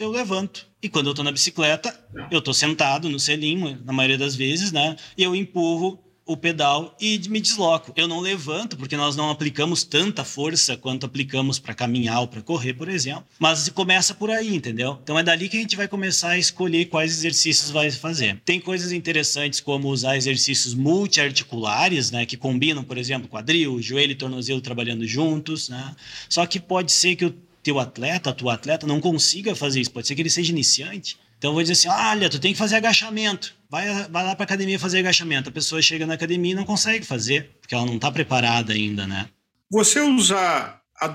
eu 0.00 0.10
levanto. 0.10 0.66
E 0.82 0.88
quando 0.88 1.06
eu 1.06 1.12
estou 1.12 1.24
na 1.24 1.30
bicicleta, 1.30 1.94
eu 2.30 2.38
estou 2.38 2.54
sentado 2.54 3.08
no 3.08 3.20
selim, 3.20 3.78
na 3.84 3.92
maioria 3.92 4.18
das 4.18 4.34
vezes, 4.34 4.72
né? 4.72 4.96
E 5.16 5.22
eu 5.22 5.36
empurro 5.36 6.02
o 6.24 6.36
pedal 6.36 6.96
e 7.00 7.20
me 7.28 7.40
desloco. 7.40 7.92
Eu 7.96 8.06
não 8.06 8.20
levanto, 8.20 8.76
porque 8.76 8.96
nós 8.96 9.16
não 9.16 9.30
aplicamos 9.30 9.82
tanta 9.82 10.24
força 10.24 10.76
quanto 10.76 11.04
aplicamos 11.04 11.58
para 11.58 11.74
caminhar 11.74 12.20
ou 12.20 12.28
para 12.28 12.40
correr, 12.40 12.72
por 12.72 12.88
exemplo. 12.88 13.24
Mas 13.38 13.68
começa 13.68 14.14
por 14.14 14.30
aí, 14.30 14.54
entendeu? 14.54 14.98
Então 15.02 15.18
é 15.18 15.24
dali 15.24 15.48
que 15.48 15.56
a 15.56 15.60
gente 15.60 15.76
vai 15.76 15.88
começar 15.88 16.30
a 16.30 16.38
escolher 16.38 16.86
quais 16.86 17.10
exercícios 17.10 17.70
vai 17.70 17.90
fazer. 17.90 18.40
Tem 18.44 18.60
coisas 18.60 18.92
interessantes 18.92 19.60
como 19.60 19.88
usar 19.88 20.16
exercícios 20.16 20.72
multiarticulares, 20.72 22.12
né, 22.12 22.24
que 22.24 22.36
combinam, 22.36 22.84
por 22.84 22.96
exemplo, 22.96 23.28
quadril, 23.28 23.82
joelho 23.82 24.12
e 24.12 24.14
tornozelo 24.14 24.60
trabalhando 24.60 25.06
juntos, 25.06 25.68
né? 25.68 25.96
Só 26.28 26.46
que 26.46 26.60
pode 26.60 26.92
ser 26.92 27.16
que 27.16 27.24
o 27.24 27.34
teu 27.62 27.78
atleta, 27.78 28.30
a 28.30 28.32
tua 28.32 28.54
atleta 28.54 28.86
não 28.86 29.00
consiga 29.00 29.54
fazer 29.54 29.80
isso, 29.80 29.90
pode 29.90 30.06
ser 30.06 30.14
que 30.14 30.22
ele 30.22 30.30
seja 30.30 30.50
iniciante. 30.50 31.18
Então 31.38 31.50
eu 31.50 31.54
vou 31.54 31.62
dizer 31.62 31.74
assim: 31.74 31.88
"Olha, 31.88 32.28
tu 32.28 32.38
tem 32.38 32.52
que 32.52 32.58
fazer 32.58 32.76
agachamento" 32.76 33.54
vai, 33.70 33.86
vai 34.08 34.24
lá 34.24 34.34
para 34.34 34.44
academia 34.44 34.78
fazer 34.78 34.98
agachamento. 34.98 35.48
A 35.48 35.52
pessoa 35.52 35.80
chega 35.80 36.04
na 36.04 36.14
academia 36.14 36.52
e 36.52 36.54
não 36.54 36.64
consegue 36.64 37.06
fazer, 37.06 37.50
porque 37.60 37.74
ela 37.74 37.86
não 37.86 37.94
está 37.94 38.10
preparada 38.10 38.72
ainda, 38.72 39.06
né? 39.06 39.28
Você 39.70 40.00
usar 40.00 40.80
a 41.00 41.14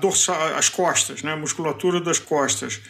as 0.56 0.68
costas, 0.68 1.22
né, 1.22 1.32
a 1.32 1.36
musculatura 1.36 2.00
das 2.00 2.18
costas, 2.18 2.80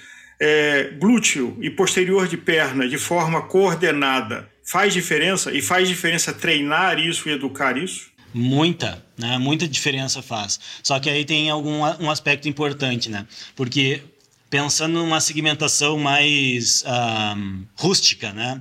é, 0.41 0.93
glúteo 0.99 1.59
e 1.61 1.69
posterior 1.69 2.27
de 2.27 2.39
perna 2.39 2.89
de 2.89 2.97
forma 2.97 3.43
coordenada, 3.43 4.49
faz 4.65 4.95
diferença? 4.95 5.53
E 5.53 5.61
faz 5.61 5.89
diferença 5.89 6.33
treinar 6.33 6.99
isso 6.99 7.29
e 7.29 7.33
educar 7.33 7.77
isso? 7.77 8.11
Muita, 8.33 9.03
né? 9.17 9.39
Muita 9.39 9.67
diferença 9.67 10.21
faz. 10.23 10.61
Só 10.83 10.99
que 11.01 11.09
aí 11.09 11.25
tem 11.25 11.51
algum 11.51 11.81
um 12.01 12.11
aspecto 12.11 12.49
importante, 12.49 13.09
né? 13.09 13.27
Porque 13.55 14.03
pensando 14.51 14.95
numa 14.95 15.21
segmentação 15.21 15.99
mais 15.99 16.85
um, 16.87 17.65
rústica, 17.77 18.33
né? 18.33 18.61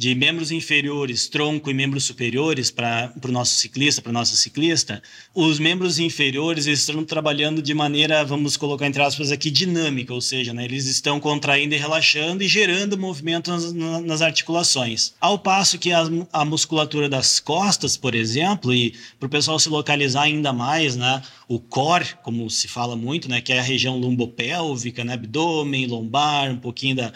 De 0.00 0.14
membros 0.14 0.50
inferiores, 0.50 1.28
tronco 1.28 1.70
e 1.70 1.74
membros 1.74 2.04
superiores 2.04 2.70
para 2.70 3.12
o 3.22 3.30
nosso 3.30 3.56
ciclista, 3.56 4.00
para 4.00 4.10
nossa 4.10 4.34
ciclista, 4.34 5.02
os 5.34 5.58
membros 5.58 5.98
inferiores 5.98 6.64
estão 6.64 7.04
trabalhando 7.04 7.60
de 7.60 7.74
maneira, 7.74 8.24
vamos 8.24 8.56
colocar 8.56 8.86
entre 8.86 9.02
aspas 9.02 9.30
aqui, 9.30 9.50
dinâmica, 9.50 10.14
ou 10.14 10.22
seja, 10.22 10.54
né, 10.54 10.64
eles 10.64 10.86
estão 10.86 11.20
contraindo 11.20 11.74
e 11.74 11.78
relaxando 11.78 12.42
e 12.42 12.48
gerando 12.48 12.96
movimento 12.96 13.50
nas, 13.50 13.74
nas 13.74 14.22
articulações. 14.22 15.12
Ao 15.20 15.38
passo 15.38 15.78
que 15.78 15.92
a, 15.92 16.08
a, 16.32 16.46
musculatura 16.46 17.06
das 17.06 17.38
costas, 17.38 17.94
por 17.94 18.14
exemplo, 18.14 18.72
e 18.72 18.94
para 19.18 19.26
o 19.26 19.30
pessoal 19.30 19.58
se 19.58 19.68
localizar 19.68 20.22
ainda 20.22 20.50
mais, 20.50 20.96
né, 20.96 21.22
o 21.46 21.60
core, 21.60 22.14
como 22.22 22.48
se 22.48 22.68
fala 22.68 22.96
muito, 22.96 23.28
né, 23.28 23.42
que 23.42 23.52
é 23.52 23.58
a 23.58 23.62
região 23.62 23.98
lumbopélvica, 23.98 25.04
né, 25.04 25.12
abdômen, 25.12 25.86
lombar, 25.86 26.50
um 26.50 26.56
pouquinho 26.56 26.96
da 26.96 27.12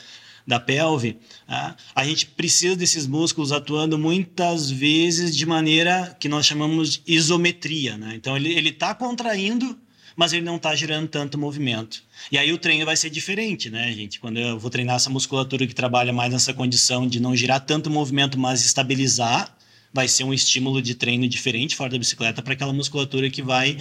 da 0.47 0.61
pelve, 0.61 1.17
tá? 1.47 1.77
a 1.95 2.05
gente 2.05 2.27
precisa 2.27 2.77
desses 2.77 3.07
músculos 3.07 3.51
atuando 3.51 3.99
muitas 3.99 4.71
vezes 4.71 5.35
de 5.35 5.47
maneira 5.47 6.15
que 6.21 6.29
nós 6.29 6.45
chamamos 6.45 6.95
de 6.95 7.03
isometria. 7.07 7.97
Né? 7.97 8.15
Então, 8.15 8.37
ele 8.37 8.69
está 8.69 8.95
contraindo, 8.95 9.79
mas 10.15 10.33
ele 10.33 10.45
não 10.45 10.57
está 10.57 10.75
gerando 10.75 11.09
tanto 11.09 11.39
movimento. 11.39 12.03
E 12.31 12.39
aí 12.39 12.53
o 12.53 12.59
treino 12.59 12.85
vai 12.85 12.97
ser 12.97 13.11
diferente, 13.11 13.71
né, 13.71 13.91
gente? 13.93 14.21
Quando 14.21 14.39
eu 14.39 14.59
vou 14.59 14.71
treinar 14.71 14.97
essa 14.97 15.11
musculatura 15.11 15.67
que 15.67 15.75
trabalha 15.75 16.13
mais 16.13 16.33
nessa 16.33 16.55
condição 16.55 17.07
de 17.07 17.21
não 17.21 17.35
gerar 17.35 17.61
tanto 17.61 17.91
movimento, 17.91 18.39
mas 18.39 18.65
estabilizar, 18.65 19.57
vai 19.93 20.09
ser 20.09 20.25
um 20.25 20.35
estímulo 20.35 20.81
de 20.81 20.95
treino 20.95 21.27
diferente 21.27 21.75
fora 21.75 21.91
da 21.91 21.99
bicicleta 21.99 22.43
para 22.43 22.53
aquela 22.53 22.73
musculatura 22.73 23.31
que 23.31 23.43
vai 23.43 23.79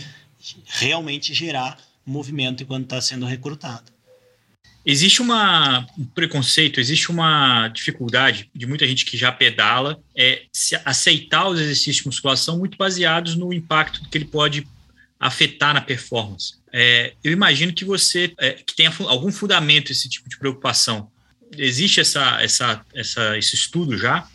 realmente 0.66 1.34
gerar 1.34 1.78
movimento 2.06 2.64
enquanto 2.64 2.84
está 2.84 3.02
sendo 3.02 3.26
recrutado. 3.26 3.93
Existe 4.86 5.22
uma, 5.22 5.88
um 5.98 6.04
preconceito, 6.06 6.80
existe 6.80 7.10
uma 7.10 7.70
dificuldade 7.70 8.50
de 8.54 8.66
muita 8.66 8.86
gente 8.86 9.06
que 9.06 9.16
já 9.16 9.32
pedala 9.32 10.02
é 10.16 10.44
aceitar 10.84 11.48
os 11.48 11.60
exercícios 11.60 11.98
de 11.98 12.08
musculação 12.08 12.60
muito 12.60 12.78
baseados 12.78 13.36
no 13.36 13.54
impacto 13.54 14.02
que 14.10 14.18
ele 14.18 14.26
pode 14.26 14.68
afetar 15.18 15.74
na 15.74 15.80
performance. 15.80 16.56
É, 16.72 17.14
eu 17.24 17.32
imagino 17.32 17.72
que 17.72 17.86
você 17.86 18.34
é, 18.38 18.52
que 18.52 18.76
tenha 18.76 18.94
algum 19.08 19.32
fundamento 19.32 19.92
esse 19.92 20.10
tipo 20.10 20.28
de 20.28 20.38
preocupação. 20.38 21.10
Existe 21.58 22.02
essa, 22.02 22.42
essa, 22.42 22.86
essa, 22.94 23.38
esse 23.38 23.56
estudo 23.56 23.98
já? 23.98 24.28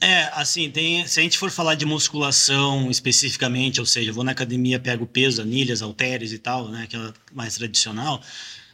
É, 0.00 0.24
assim, 0.34 0.70
tem, 0.70 1.06
se 1.06 1.20
a 1.20 1.22
gente 1.22 1.38
for 1.38 1.50
falar 1.50 1.76
de 1.76 1.86
musculação 1.86 2.90
especificamente, 2.90 3.80
ou 3.80 3.86
seja, 3.86 4.12
vou 4.12 4.24
na 4.24 4.32
academia, 4.32 4.80
pego 4.80 5.06
peso, 5.06 5.40
anilhas, 5.40 5.82
halteres 5.82 6.32
e 6.32 6.38
tal, 6.38 6.68
né, 6.68 6.82
aquela 6.82 7.14
mais 7.32 7.54
tradicional, 7.54 8.20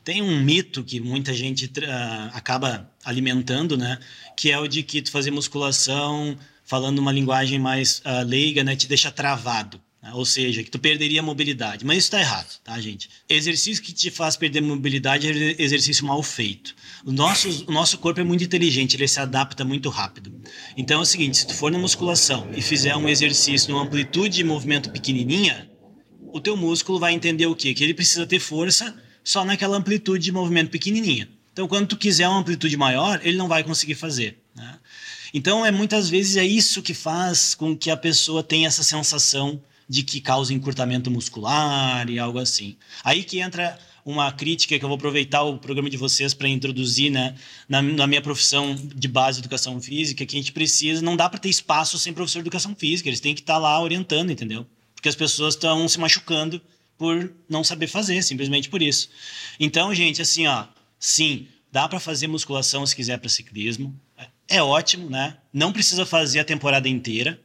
tem 0.04 0.22
um 0.22 0.40
mito 0.42 0.82
que 0.82 1.00
muita 1.00 1.34
gente 1.34 1.66
uh, 1.66 2.30
acaba 2.32 2.90
alimentando, 3.04 3.76
né? 3.76 3.98
Que 4.36 4.50
é 4.50 4.58
o 4.58 4.66
de 4.66 4.82
que 4.82 5.02
tu 5.02 5.10
fazer 5.10 5.30
musculação, 5.30 6.36
falando 6.64 6.98
uma 6.98 7.12
linguagem 7.12 7.58
mais 7.58 8.00
uh, 8.00 8.24
leiga, 8.26 8.64
né? 8.64 8.74
Te 8.76 8.86
deixa 8.86 9.10
travado. 9.10 9.80
Né? 10.02 10.10
Ou 10.14 10.24
seja, 10.24 10.62
que 10.62 10.70
tu 10.70 10.78
perderia 10.78 11.22
mobilidade. 11.22 11.84
Mas 11.84 11.98
isso 11.98 12.06
está 12.06 12.20
errado, 12.20 12.58
tá, 12.64 12.80
gente? 12.80 13.10
Exercício 13.28 13.82
que 13.82 13.92
te 13.92 14.10
faz 14.10 14.36
perder 14.36 14.62
mobilidade 14.62 15.28
é 15.28 15.62
exercício 15.62 16.06
mal 16.06 16.22
feito. 16.22 16.74
O 17.04 17.12
nosso, 17.12 17.64
o 17.66 17.72
nosso 17.72 17.98
corpo 17.98 18.20
é 18.20 18.24
muito 18.24 18.42
inteligente, 18.42 18.96
ele 18.96 19.06
se 19.06 19.20
adapta 19.20 19.64
muito 19.64 19.88
rápido. 19.90 20.32
Então 20.76 21.00
é 21.00 21.02
o 21.02 21.06
seguinte, 21.06 21.36
se 21.36 21.46
tu 21.46 21.54
for 21.54 21.70
na 21.70 21.78
musculação 21.78 22.48
e 22.56 22.62
fizer 22.62 22.96
um 22.96 23.08
exercício 23.08 23.70
numa 23.70 23.82
amplitude 23.82 24.36
de 24.36 24.44
movimento 24.44 24.90
pequenininha, 24.90 25.70
o 26.32 26.40
teu 26.40 26.56
músculo 26.56 26.98
vai 26.98 27.12
entender 27.12 27.46
o 27.46 27.54
quê? 27.54 27.74
Que 27.74 27.84
ele 27.84 27.94
precisa 27.94 28.26
ter 28.26 28.38
força 28.38 28.96
só 29.30 29.44
naquela 29.44 29.76
amplitude 29.76 30.24
de 30.24 30.32
movimento 30.32 30.70
pequenininha. 30.70 31.28
Então, 31.52 31.68
quando 31.68 31.86
tu 31.86 31.96
quiser 31.96 32.28
uma 32.28 32.40
amplitude 32.40 32.76
maior, 32.76 33.20
ele 33.22 33.36
não 33.36 33.46
vai 33.46 33.62
conseguir 33.62 33.94
fazer. 33.94 34.42
Né? 34.56 34.78
Então, 35.32 35.64
é 35.64 35.70
muitas 35.70 36.08
vezes 36.08 36.36
é 36.36 36.44
isso 36.44 36.82
que 36.82 36.92
faz 36.92 37.54
com 37.54 37.76
que 37.76 37.90
a 37.90 37.96
pessoa 37.96 38.42
tenha 38.42 38.66
essa 38.66 38.82
sensação 38.82 39.62
de 39.88 40.02
que 40.02 40.20
causa 40.20 40.52
encurtamento 40.52 41.10
muscular 41.10 42.10
e 42.10 42.18
algo 42.18 42.40
assim. 42.40 42.76
Aí 43.04 43.22
que 43.22 43.38
entra 43.38 43.78
uma 44.04 44.32
crítica 44.32 44.76
que 44.76 44.84
eu 44.84 44.88
vou 44.88 44.96
aproveitar 44.96 45.42
o 45.42 45.58
programa 45.58 45.88
de 45.88 45.96
vocês 45.96 46.34
para 46.34 46.48
introduzir 46.48 47.10
né, 47.10 47.36
na, 47.68 47.80
na, 47.82 48.06
minha 48.06 48.22
profissão 48.22 48.74
de 48.74 49.06
base 49.06 49.40
de 49.40 49.42
educação 49.42 49.80
física, 49.80 50.26
que 50.26 50.36
a 50.36 50.38
gente 50.40 50.52
precisa, 50.52 51.02
não 51.02 51.16
dá 51.16 51.28
para 51.28 51.38
ter 51.38 51.48
espaço 51.48 51.98
sem 51.98 52.12
professor 52.12 52.38
de 52.38 52.48
educação 52.48 52.74
física, 52.74 53.08
eles 53.08 53.20
têm 53.20 53.34
que 53.34 53.42
estar 53.42 53.54
tá 53.54 53.58
lá 53.60 53.80
orientando, 53.80 54.30
entendeu? 54.30 54.66
Porque 54.94 55.08
as 55.08 55.14
pessoas 55.14 55.54
estão 55.54 55.86
se 55.88 56.00
machucando 56.00 56.60
por 57.00 57.32
não 57.48 57.64
saber 57.64 57.86
fazer, 57.86 58.22
simplesmente 58.22 58.68
por 58.68 58.82
isso. 58.82 59.08
Então, 59.58 59.94
gente, 59.94 60.20
assim, 60.20 60.46
ó, 60.46 60.66
sim, 60.98 61.48
dá 61.72 61.88
para 61.88 61.98
fazer 61.98 62.26
musculação 62.26 62.84
se 62.84 62.94
quiser 62.94 63.18
para 63.18 63.30
ciclismo. 63.30 63.98
É 64.46 64.62
ótimo, 64.62 65.08
né? 65.08 65.38
Não 65.50 65.72
precisa 65.72 66.04
fazer 66.04 66.40
a 66.40 66.44
temporada 66.44 66.90
inteira, 66.90 67.40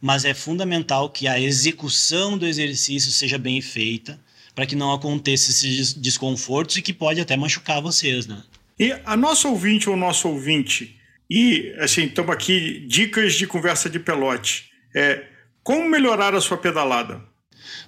mas 0.00 0.24
é 0.24 0.32
fundamental 0.32 1.10
que 1.10 1.26
a 1.26 1.40
execução 1.40 2.38
do 2.38 2.46
exercício 2.46 3.10
seja 3.10 3.38
bem 3.38 3.60
feita 3.60 4.20
para 4.54 4.66
que 4.66 4.76
não 4.76 4.92
aconteça 4.92 5.50
esses 5.50 5.92
desconfortos 5.94 6.76
e 6.76 6.82
que 6.82 6.92
pode 6.92 7.20
até 7.20 7.36
machucar 7.36 7.82
vocês, 7.82 8.28
né? 8.28 8.40
E 8.78 8.92
a 9.04 9.16
nossa 9.16 9.48
ouvinte 9.48 9.90
ou 9.90 9.96
nosso 9.96 10.28
ouvinte, 10.28 10.96
e 11.28 11.74
assim, 11.80 12.04
estamos 12.04 12.32
aqui, 12.32 12.86
dicas 12.86 13.34
de 13.34 13.48
conversa 13.48 13.90
de 13.90 13.98
pelote. 13.98 14.70
É, 14.94 15.24
como 15.64 15.88
melhorar 15.88 16.36
a 16.36 16.40
sua 16.40 16.56
pedalada? 16.56 17.31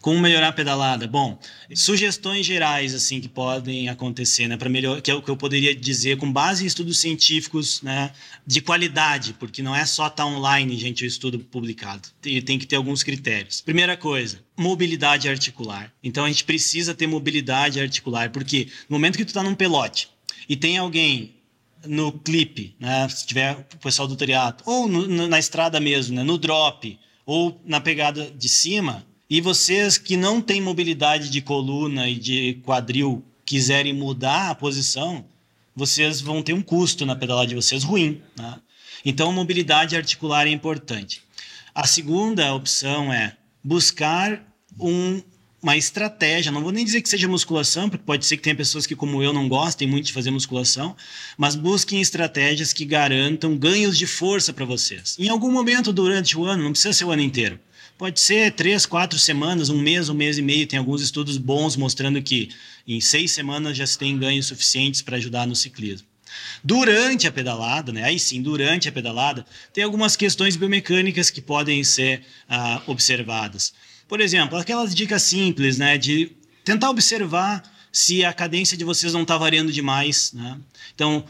Como 0.00 0.20
melhorar 0.20 0.48
a 0.48 0.52
pedalada? 0.52 1.06
Bom, 1.06 1.38
sugestões 1.74 2.44
gerais 2.44 2.94
assim 2.94 3.20
que 3.20 3.28
podem 3.28 3.88
acontecer, 3.88 4.48
né, 4.48 4.56
para 4.56 4.68
melhor, 4.68 5.00
que 5.00 5.10
é 5.10 5.14
o 5.14 5.22
que 5.22 5.30
eu 5.30 5.36
poderia 5.36 5.74
dizer 5.74 6.16
com 6.16 6.30
base 6.30 6.64
em 6.64 6.66
estudos 6.66 6.98
científicos, 6.98 7.82
né, 7.82 8.12
de 8.46 8.60
qualidade, 8.60 9.34
porque 9.38 9.62
não 9.62 9.74
é 9.74 9.84
só 9.84 10.06
estar 10.06 10.24
tá 10.24 10.26
online, 10.26 10.76
gente, 10.78 11.04
o 11.04 11.06
estudo 11.06 11.38
publicado. 11.38 12.08
Tem, 12.20 12.58
que 12.58 12.66
ter 12.66 12.76
alguns 12.76 13.02
critérios. 13.02 13.60
Primeira 13.60 13.96
coisa, 13.96 14.40
mobilidade 14.56 15.28
articular. 15.28 15.92
Então 16.02 16.24
a 16.24 16.28
gente 16.28 16.44
precisa 16.44 16.94
ter 16.94 17.06
mobilidade 17.06 17.80
articular, 17.80 18.30
porque 18.30 18.68
no 18.88 18.96
momento 18.96 19.16
que 19.16 19.24
tu 19.24 19.28
está 19.28 19.42
num 19.42 19.54
pelote 19.54 20.08
e 20.48 20.56
tem 20.56 20.78
alguém 20.78 21.34
no 21.86 22.12
clipe, 22.12 22.74
né, 22.78 23.08
se 23.08 23.26
tiver 23.26 23.52
o 23.74 23.78
pessoal 23.78 24.08
do 24.08 24.16
triatlo, 24.16 24.64
ou 24.66 24.88
no, 24.88 25.28
na 25.28 25.38
estrada 25.38 25.78
mesmo, 25.80 26.16
né, 26.16 26.22
no 26.22 26.38
drop, 26.38 26.98
ou 27.26 27.60
na 27.64 27.80
pegada 27.80 28.30
de 28.30 28.48
cima, 28.48 29.04
e 29.28 29.40
vocês 29.40 29.96
que 29.96 30.16
não 30.16 30.40
têm 30.40 30.60
mobilidade 30.60 31.30
de 31.30 31.40
coluna 31.40 32.08
e 32.08 32.16
de 32.16 32.60
quadril 32.62 33.24
quiserem 33.44 33.92
mudar 33.92 34.50
a 34.50 34.54
posição, 34.54 35.24
vocês 35.74 36.20
vão 36.20 36.42
ter 36.42 36.52
um 36.52 36.62
custo 36.62 37.06
na 37.06 37.16
pedalada 37.16 37.48
de 37.48 37.54
vocês 37.54 37.82
ruim. 37.82 38.20
Né? 38.36 38.54
Então, 39.04 39.32
mobilidade 39.32 39.96
articular 39.96 40.46
é 40.46 40.50
importante. 40.50 41.22
A 41.74 41.86
segunda 41.86 42.54
opção 42.54 43.12
é 43.12 43.36
buscar 43.62 44.42
um, 44.78 45.22
uma 45.62 45.76
estratégia. 45.76 46.52
Não 46.52 46.62
vou 46.62 46.70
nem 46.70 46.84
dizer 46.84 47.00
que 47.00 47.08
seja 47.08 47.26
musculação, 47.26 47.88
porque 47.88 48.04
pode 48.04 48.26
ser 48.26 48.36
que 48.36 48.42
tenha 48.42 48.54
pessoas 48.54 48.86
que, 48.86 48.94
como 48.94 49.22
eu, 49.22 49.32
não 49.32 49.48
gostem 49.48 49.88
muito 49.88 50.06
de 50.06 50.12
fazer 50.12 50.30
musculação, 50.30 50.94
mas 51.36 51.56
busquem 51.56 52.00
estratégias 52.00 52.72
que 52.72 52.84
garantam 52.84 53.56
ganhos 53.56 53.98
de 53.98 54.06
força 54.06 54.52
para 54.52 54.64
vocês. 54.64 55.16
Em 55.18 55.28
algum 55.28 55.50
momento 55.50 55.92
durante 55.92 56.38
o 56.38 56.44
ano, 56.44 56.62
não 56.62 56.70
precisa 56.70 56.92
ser 56.92 57.04
o 57.06 57.10
ano 57.10 57.22
inteiro 57.22 57.58
Pode 57.96 58.18
ser 58.18 58.52
três, 58.52 58.84
quatro 58.86 59.18
semanas, 59.18 59.68
um 59.68 59.80
mês, 59.80 60.08
um 60.08 60.14
mês 60.14 60.36
e 60.36 60.42
meio. 60.42 60.66
Tem 60.66 60.78
alguns 60.78 61.00
estudos 61.00 61.38
bons 61.38 61.76
mostrando 61.76 62.20
que 62.20 62.50
em 62.86 63.00
seis 63.00 63.30
semanas 63.30 63.76
já 63.76 63.86
se 63.86 63.96
tem 63.96 64.18
ganhos 64.18 64.46
suficientes 64.46 65.00
para 65.00 65.16
ajudar 65.16 65.46
no 65.46 65.54
ciclismo. 65.54 66.06
Durante 66.62 67.28
a 67.28 67.32
pedalada, 67.32 67.92
né? 67.92 68.02
Aí 68.02 68.18
sim, 68.18 68.42
durante 68.42 68.88
a 68.88 68.92
pedalada, 68.92 69.46
tem 69.72 69.84
algumas 69.84 70.16
questões 70.16 70.56
biomecânicas 70.56 71.30
que 71.30 71.40
podem 71.40 71.84
ser 71.84 72.24
ah, 72.48 72.82
observadas. 72.88 73.72
Por 74.08 74.20
exemplo, 74.20 74.58
aquelas 74.58 74.92
dicas 74.92 75.22
simples, 75.22 75.78
né? 75.78 75.96
De 75.96 76.32
tentar 76.64 76.90
observar 76.90 77.62
se 77.92 78.24
a 78.24 78.32
cadência 78.32 78.76
de 78.76 78.84
vocês 78.84 79.12
não 79.12 79.22
está 79.22 79.38
variando 79.38 79.70
demais, 79.70 80.32
né? 80.32 80.58
Então, 80.96 81.24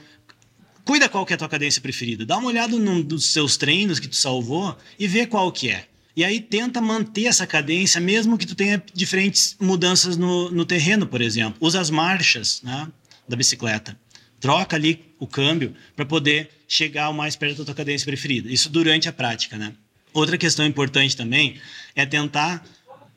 cuida 0.82 1.10
qual 1.10 1.26
que 1.26 1.34
é 1.34 1.36
a 1.36 1.38
tua 1.38 1.48
cadência 1.48 1.82
preferida. 1.82 2.24
Dá 2.24 2.38
uma 2.38 2.48
olhada 2.48 2.74
num 2.78 3.02
dos 3.02 3.26
seus 3.26 3.58
treinos 3.58 4.00
que 4.00 4.08
tu 4.08 4.16
salvou 4.16 4.74
e 4.98 5.06
vê 5.06 5.26
qual 5.26 5.52
que 5.52 5.68
é. 5.68 5.88
E 6.16 6.24
aí 6.24 6.40
tenta 6.40 6.80
manter 6.80 7.26
essa 7.26 7.46
cadência, 7.46 8.00
mesmo 8.00 8.38
que 8.38 8.46
tu 8.46 8.54
tenha 8.54 8.82
diferentes 8.92 9.56
mudanças 9.60 10.16
no, 10.16 10.50
no 10.50 10.64
terreno, 10.64 11.06
por 11.06 11.20
exemplo. 11.20 11.56
Usa 11.60 11.80
as 11.80 11.90
marchas 11.90 12.62
né, 12.62 12.88
da 13.28 13.36
bicicleta. 13.36 13.98
Troca 14.38 14.76
ali 14.76 15.04
o 15.18 15.26
câmbio 15.26 15.74
para 15.96 16.04
poder 16.04 16.50
chegar 16.68 17.08
o 17.08 17.14
mais 17.14 17.34
perto 17.34 17.58
da 17.58 17.64
tua 17.64 17.74
cadência 17.74 18.04
preferida. 18.04 18.48
Isso 18.50 18.68
durante 18.68 19.08
a 19.08 19.12
prática, 19.12 19.56
né? 19.56 19.72
Outra 20.12 20.38
questão 20.38 20.64
importante 20.64 21.16
também 21.16 21.56
é 21.96 22.06
tentar 22.06 22.64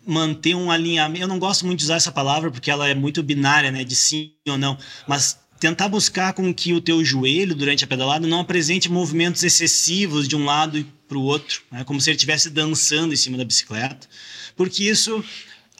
manter 0.06 0.56
um 0.56 0.72
alinhamento. 0.72 1.24
Eu 1.24 1.28
não 1.28 1.38
gosto 1.38 1.66
muito 1.66 1.80
de 1.80 1.86
usar 1.86 1.98
essa 1.98 2.12
palavra 2.12 2.50
porque 2.50 2.72
ela 2.72 2.88
é 2.88 2.96
muito 2.96 3.22
binária, 3.22 3.70
né, 3.70 3.84
de 3.84 3.96
sim 3.96 4.32
ou 4.48 4.58
não, 4.58 4.78
mas 5.06 5.38
tentar 5.60 5.90
buscar 5.90 6.34
com 6.34 6.54
que 6.54 6.74
o 6.74 6.82
teu 6.82 7.04
joelho 7.04 7.56
durante 7.56 7.84
a 7.84 7.88
pedalada 7.88 8.28
não 8.28 8.42
apresente 8.42 8.90
movimentos 8.90 9.44
excessivos 9.44 10.28
de 10.28 10.36
um 10.36 10.46
lado 10.46 10.86
para 11.08 11.18
o 11.18 11.24
outro, 11.24 11.62
né? 11.72 11.84
como 11.84 12.00
se 12.00 12.10
ele 12.10 12.16
estivesse 12.16 12.50
dançando 12.50 13.14
em 13.14 13.18
cima 13.18 13.38
da 13.38 13.46
bicicleta, 13.46 14.08
porque 14.56 14.84
isso, 14.84 15.24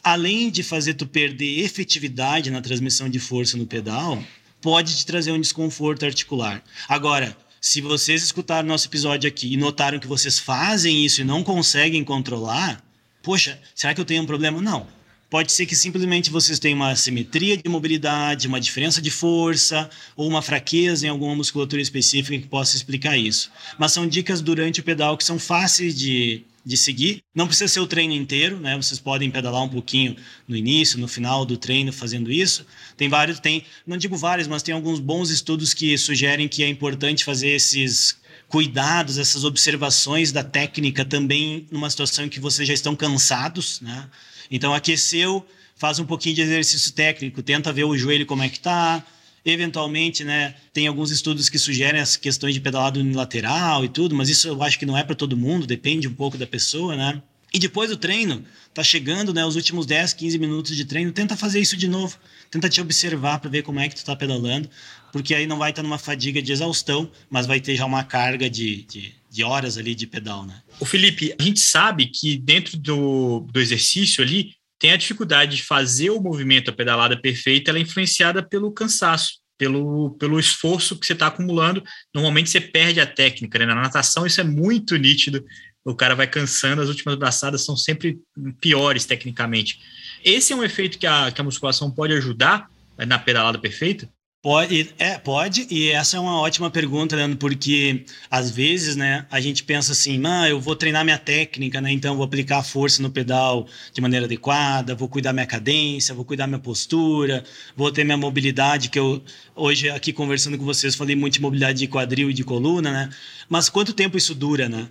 além 0.02 0.50
de 0.50 0.62
fazer 0.62 0.94
tu 0.94 1.06
perder 1.06 1.60
efetividade 1.60 2.50
na 2.50 2.60
transmissão 2.60 3.08
de 3.08 3.18
força 3.18 3.56
no 3.56 3.66
pedal, 3.66 4.22
pode 4.60 4.96
te 4.96 5.06
trazer 5.06 5.32
um 5.32 5.40
desconforto 5.40 6.04
articular. 6.04 6.62
Agora, 6.88 7.36
se 7.60 7.80
vocês 7.80 8.22
escutaram 8.22 8.68
nosso 8.68 8.88
episódio 8.88 9.28
aqui 9.28 9.52
e 9.52 9.56
notaram 9.56 9.98
que 9.98 10.06
vocês 10.06 10.38
fazem 10.38 11.04
isso 11.04 11.20
e 11.20 11.24
não 11.24 11.44
conseguem 11.44 12.02
controlar, 12.02 12.82
poxa, 13.22 13.60
será 13.74 13.94
que 13.94 14.00
eu 14.00 14.04
tenho 14.04 14.22
um 14.22 14.26
problema? 14.26 14.60
Não 14.60 14.97
Pode 15.30 15.52
ser 15.52 15.66
que 15.66 15.76
simplesmente 15.76 16.30
vocês 16.30 16.58
tenham 16.58 16.76
uma 16.76 16.90
assimetria 16.90 17.54
de 17.56 17.68
mobilidade, 17.68 18.48
uma 18.48 18.58
diferença 18.58 19.02
de 19.02 19.10
força 19.10 19.90
ou 20.16 20.26
uma 20.26 20.40
fraqueza 20.40 21.06
em 21.06 21.10
alguma 21.10 21.34
musculatura 21.34 21.82
específica 21.82 22.38
que 22.38 22.48
possa 22.48 22.76
explicar 22.76 23.16
isso. 23.18 23.50
Mas 23.78 23.92
são 23.92 24.06
dicas 24.06 24.40
durante 24.40 24.80
o 24.80 24.82
pedal 24.82 25.18
que 25.18 25.24
são 25.24 25.38
fáceis 25.38 25.94
de, 25.94 26.44
de 26.64 26.78
seguir. 26.78 27.22
Não 27.34 27.46
precisa 27.46 27.68
ser 27.68 27.80
o 27.80 27.86
treino 27.86 28.14
inteiro, 28.14 28.58
né? 28.58 28.74
Vocês 28.78 28.98
podem 28.98 29.30
pedalar 29.30 29.62
um 29.62 29.68
pouquinho 29.68 30.16
no 30.48 30.56
início, 30.56 30.98
no 30.98 31.06
final 31.06 31.44
do 31.44 31.58
treino 31.58 31.92
fazendo 31.92 32.32
isso. 32.32 32.64
Tem 32.96 33.10
vários, 33.10 33.38
tem, 33.38 33.64
não 33.86 33.98
digo 33.98 34.16
vários, 34.16 34.48
mas 34.48 34.62
tem 34.62 34.74
alguns 34.74 34.98
bons 34.98 35.28
estudos 35.28 35.74
que 35.74 35.98
sugerem 35.98 36.48
que 36.48 36.62
é 36.62 36.68
importante 36.68 37.22
fazer 37.22 37.48
esses 37.48 38.16
cuidados, 38.48 39.18
essas 39.18 39.44
observações 39.44 40.32
da 40.32 40.42
técnica 40.42 41.04
também 41.04 41.66
numa 41.70 41.90
situação 41.90 42.24
em 42.24 42.28
que 42.30 42.40
vocês 42.40 42.66
já 42.66 42.72
estão 42.72 42.96
cansados, 42.96 43.78
né? 43.82 44.08
Então, 44.50 44.74
aqueceu, 44.74 45.46
faz 45.76 45.98
um 45.98 46.04
pouquinho 46.04 46.34
de 46.34 46.42
exercício 46.42 46.92
técnico, 46.92 47.42
tenta 47.42 47.72
ver 47.72 47.84
o 47.84 47.96
joelho 47.96 48.26
como 48.26 48.42
é 48.42 48.48
que 48.48 48.56
está. 48.56 49.04
Eventualmente, 49.44 50.24
né, 50.24 50.54
tem 50.72 50.86
alguns 50.86 51.10
estudos 51.10 51.48
que 51.48 51.58
sugerem 51.58 52.00
as 52.00 52.16
questões 52.16 52.52
de 52.54 52.60
pedalado 52.60 53.00
unilateral 53.00 53.84
e 53.84 53.88
tudo, 53.88 54.14
mas 54.14 54.28
isso 54.28 54.48
eu 54.48 54.62
acho 54.62 54.78
que 54.78 54.84
não 54.84 54.98
é 54.98 55.04
para 55.04 55.14
todo 55.14 55.36
mundo, 55.36 55.66
depende 55.66 56.08
um 56.08 56.14
pouco 56.14 56.36
da 56.36 56.46
pessoa, 56.46 56.96
né? 56.96 57.22
E 57.52 57.58
depois 57.58 57.88
do 57.88 57.96
treino, 57.96 58.44
tá 58.74 58.82
chegando, 58.82 59.32
né, 59.32 59.44
os 59.44 59.56
últimos 59.56 59.86
10, 59.86 60.12
15 60.12 60.38
minutos 60.38 60.76
de 60.76 60.84
treino, 60.84 61.12
tenta 61.12 61.36
fazer 61.36 61.60
isso 61.60 61.76
de 61.76 61.88
novo. 61.88 62.18
Tenta 62.50 62.68
te 62.68 62.80
observar 62.80 63.38
para 63.40 63.50
ver 63.50 63.62
como 63.62 63.80
é 63.80 63.88
que 63.88 63.96
tu 63.96 64.04
tá 64.04 64.14
pedalando, 64.14 64.68
porque 65.12 65.34
aí 65.34 65.46
não 65.46 65.58
vai 65.58 65.70
estar 65.70 65.82
numa 65.82 65.98
fadiga 65.98 66.40
de 66.42 66.52
exaustão, 66.52 67.10
mas 67.30 67.46
vai 67.46 67.60
ter 67.60 67.76
já 67.76 67.86
uma 67.86 68.04
carga 68.04 68.48
de, 68.48 68.82
de, 68.82 69.14
de 69.30 69.44
horas 69.44 69.78
ali 69.78 69.94
de 69.94 70.06
pedal, 70.06 70.46
né? 70.46 70.62
O 70.80 70.84
Felipe, 70.84 71.34
a 71.38 71.42
gente 71.42 71.60
sabe 71.60 72.06
que 72.06 72.36
dentro 72.36 72.76
do, 72.78 73.40
do 73.50 73.60
exercício 73.60 74.22
ali 74.22 74.52
tem 74.78 74.92
a 74.92 74.96
dificuldade 74.96 75.56
de 75.56 75.62
fazer 75.62 76.10
o 76.10 76.20
movimento, 76.20 76.70
a 76.70 76.74
pedalada 76.74 77.20
perfeita, 77.20 77.70
ela 77.70 77.78
é 77.78 77.82
influenciada 77.82 78.42
pelo 78.42 78.70
cansaço, 78.70 79.40
pelo, 79.58 80.10
pelo 80.12 80.38
esforço 80.38 80.96
que 80.96 81.04
você 81.04 81.14
está 81.14 81.26
acumulando. 81.26 81.82
Normalmente 82.14 82.48
você 82.48 82.60
perde 82.60 83.00
a 83.00 83.06
técnica, 83.06 83.58
né? 83.58 83.66
Na 83.66 83.74
natação 83.74 84.24
isso 84.24 84.40
é 84.40 84.44
muito 84.44 84.96
nítido. 84.96 85.44
O 85.88 85.94
cara 85.94 86.14
vai 86.14 86.26
cansando, 86.26 86.82
as 86.82 86.88
últimas 86.88 87.16
braçadas 87.16 87.64
são 87.64 87.76
sempre 87.76 88.18
piores 88.60 89.06
tecnicamente. 89.06 89.80
Esse 90.22 90.52
é 90.52 90.56
um 90.56 90.62
efeito 90.62 90.98
que 90.98 91.06
a, 91.06 91.30
que 91.32 91.40
a 91.40 91.44
musculação 91.44 91.90
pode 91.90 92.12
ajudar 92.12 92.70
na 93.06 93.18
pedalada 93.18 93.58
perfeita? 93.58 94.08
Pode, 94.40 94.94
é, 94.98 95.18
pode, 95.18 95.66
e 95.68 95.88
essa 95.88 96.16
é 96.16 96.20
uma 96.20 96.40
ótima 96.40 96.70
pergunta, 96.70 97.16
Leandro, 97.16 97.38
porque 97.38 98.04
às 98.30 98.50
vezes, 98.50 98.94
né, 98.94 99.26
a 99.30 99.40
gente 99.40 99.64
pensa 99.64 99.90
assim, 99.90 100.22
ah, 100.24 100.48
eu 100.48 100.60
vou 100.60 100.76
treinar 100.76 101.04
minha 101.04 101.18
técnica, 101.18 101.80
né, 101.80 101.90
então 101.90 102.14
vou 102.14 102.24
aplicar 102.24 102.62
força 102.62 103.02
no 103.02 103.10
pedal 103.10 103.66
de 103.92 104.00
maneira 104.00 104.26
adequada, 104.26 104.94
vou 104.94 105.08
cuidar 105.08 105.32
minha 105.32 105.44
cadência, 105.46 106.14
vou 106.14 106.24
cuidar 106.24 106.46
minha 106.46 106.60
postura, 106.60 107.42
vou 107.76 107.90
ter 107.90 108.04
minha 108.04 108.16
mobilidade, 108.16 108.90
que 108.90 108.98
eu 108.98 109.20
hoje 109.56 109.90
aqui 109.90 110.12
conversando 110.12 110.56
com 110.56 110.64
vocês 110.64 110.94
falei 110.94 111.16
muito 111.16 111.34
de 111.34 111.40
mobilidade 111.40 111.80
de 111.80 111.88
quadril 111.88 112.30
e 112.30 112.34
de 112.34 112.44
coluna, 112.44 112.92
né, 112.92 113.10
mas 113.48 113.68
quanto 113.68 113.92
tempo 113.92 114.16
isso 114.16 114.36
dura, 114.36 114.68
né? 114.68 114.88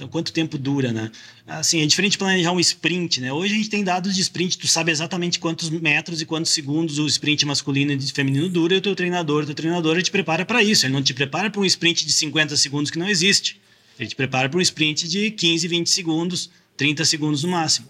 Então, 0.00 0.08
quanto 0.08 0.32
tempo 0.32 0.56
dura, 0.56 0.94
né? 0.94 1.10
Assim, 1.46 1.82
é 1.82 1.86
diferente 1.86 2.16
planejar 2.16 2.52
um 2.52 2.60
sprint, 2.60 3.20
né? 3.20 3.30
Hoje 3.30 3.52
a 3.52 3.56
gente 3.58 3.68
tem 3.68 3.84
dados 3.84 4.14
de 4.14 4.22
sprint, 4.22 4.56
tu 4.56 4.66
sabe 4.66 4.90
exatamente 4.90 5.38
quantos 5.38 5.68
metros 5.68 6.22
e 6.22 6.24
quantos 6.24 6.52
segundos 6.52 6.98
o 6.98 7.06
sprint 7.06 7.44
masculino 7.44 7.92
e 7.92 8.00
feminino 8.10 8.48
dura, 8.48 8.72
e 8.72 8.78
o 8.78 8.80
teu 8.80 8.96
treinador, 8.96 9.44
teu 9.44 9.54
treinador 9.54 10.00
te 10.00 10.10
prepara 10.10 10.46
para 10.46 10.62
isso. 10.62 10.86
Ele 10.86 10.94
não 10.94 11.02
te 11.02 11.12
prepara 11.12 11.50
para 11.50 11.60
um 11.60 11.66
sprint 11.66 12.06
de 12.06 12.12
50 12.14 12.56
segundos 12.56 12.90
que 12.90 12.98
não 12.98 13.06
existe. 13.06 13.60
Ele 13.98 14.08
te 14.08 14.16
prepara 14.16 14.48
para 14.48 14.56
um 14.56 14.62
sprint 14.62 15.06
de 15.06 15.32
15, 15.32 15.68
20 15.68 15.90
segundos, 15.90 16.50
30 16.78 17.04
segundos 17.04 17.42
no 17.44 17.50
máximo. 17.50 17.86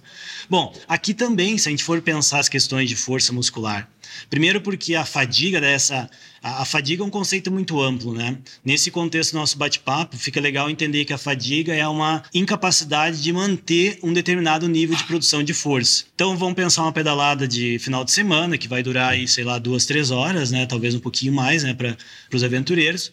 Bom, 0.49 0.75
aqui 0.89 1.15
também, 1.15 1.57
se 1.59 1.69
a 1.69 1.71
gente 1.71 1.85
for 1.85 2.03
pensar 2.03 2.41
as 2.41 2.49
questões 2.49 2.89
de 2.89 2.97
força 2.97 3.33
muscular, 3.33 3.89
primeiro 4.29 4.61
porque 4.61 4.95
a 4.95 5.05
fadiga 5.05 5.61
dessa 5.61 6.11
a, 6.43 6.63
a, 6.63 6.65
fadiga 6.65 7.03
é 7.03 7.07
um 7.07 7.11
conceito 7.11 7.51
muito 7.51 7.81
amplo, 7.81 8.15
né? 8.15 8.39
Nesse 8.65 8.91
contexto 8.91 9.33
do 9.33 9.39
nosso 9.39 9.59
bate-papo, 9.59 10.17
fica 10.17 10.41
legal 10.41 10.71
entender 10.71 11.05
que 11.05 11.13
a 11.13 11.19
fadiga 11.19 11.75
é 11.75 11.87
uma 11.87 12.23
incapacidade 12.33 13.23
de 13.23 13.33
manter 13.33 13.99
um 14.03 14.13
determinado 14.13 14.67
nível 14.67 14.97
de 14.97 15.05
produção 15.05 15.43
de 15.43 15.53
força. 15.53 16.05
Então, 16.15 16.37
vamos 16.37 16.55
pensar 16.55 16.83
uma 16.83 16.93
pedalada 16.93 17.47
de 17.47 17.79
final 17.79 18.05
de 18.05 18.13
semana, 18.13 18.57
que 18.57 18.69
vai 18.69 18.83
durar 18.83 19.13
aí, 19.13 19.29
sei 19.29 19.45
lá, 19.45 19.59
duas, 19.59 19.85
três 19.85 20.11
horas, 20.11 20.51
né? 20.51 20.65
Talvez 20.65 20.95
um 20.95 21.01
pouquinho 21.01 21.33
mais, 21.33 21.63
né? 21.63 21.75
Para 21.75 21.97
os 22.33 22.43
aventureiros. 22.43 23.13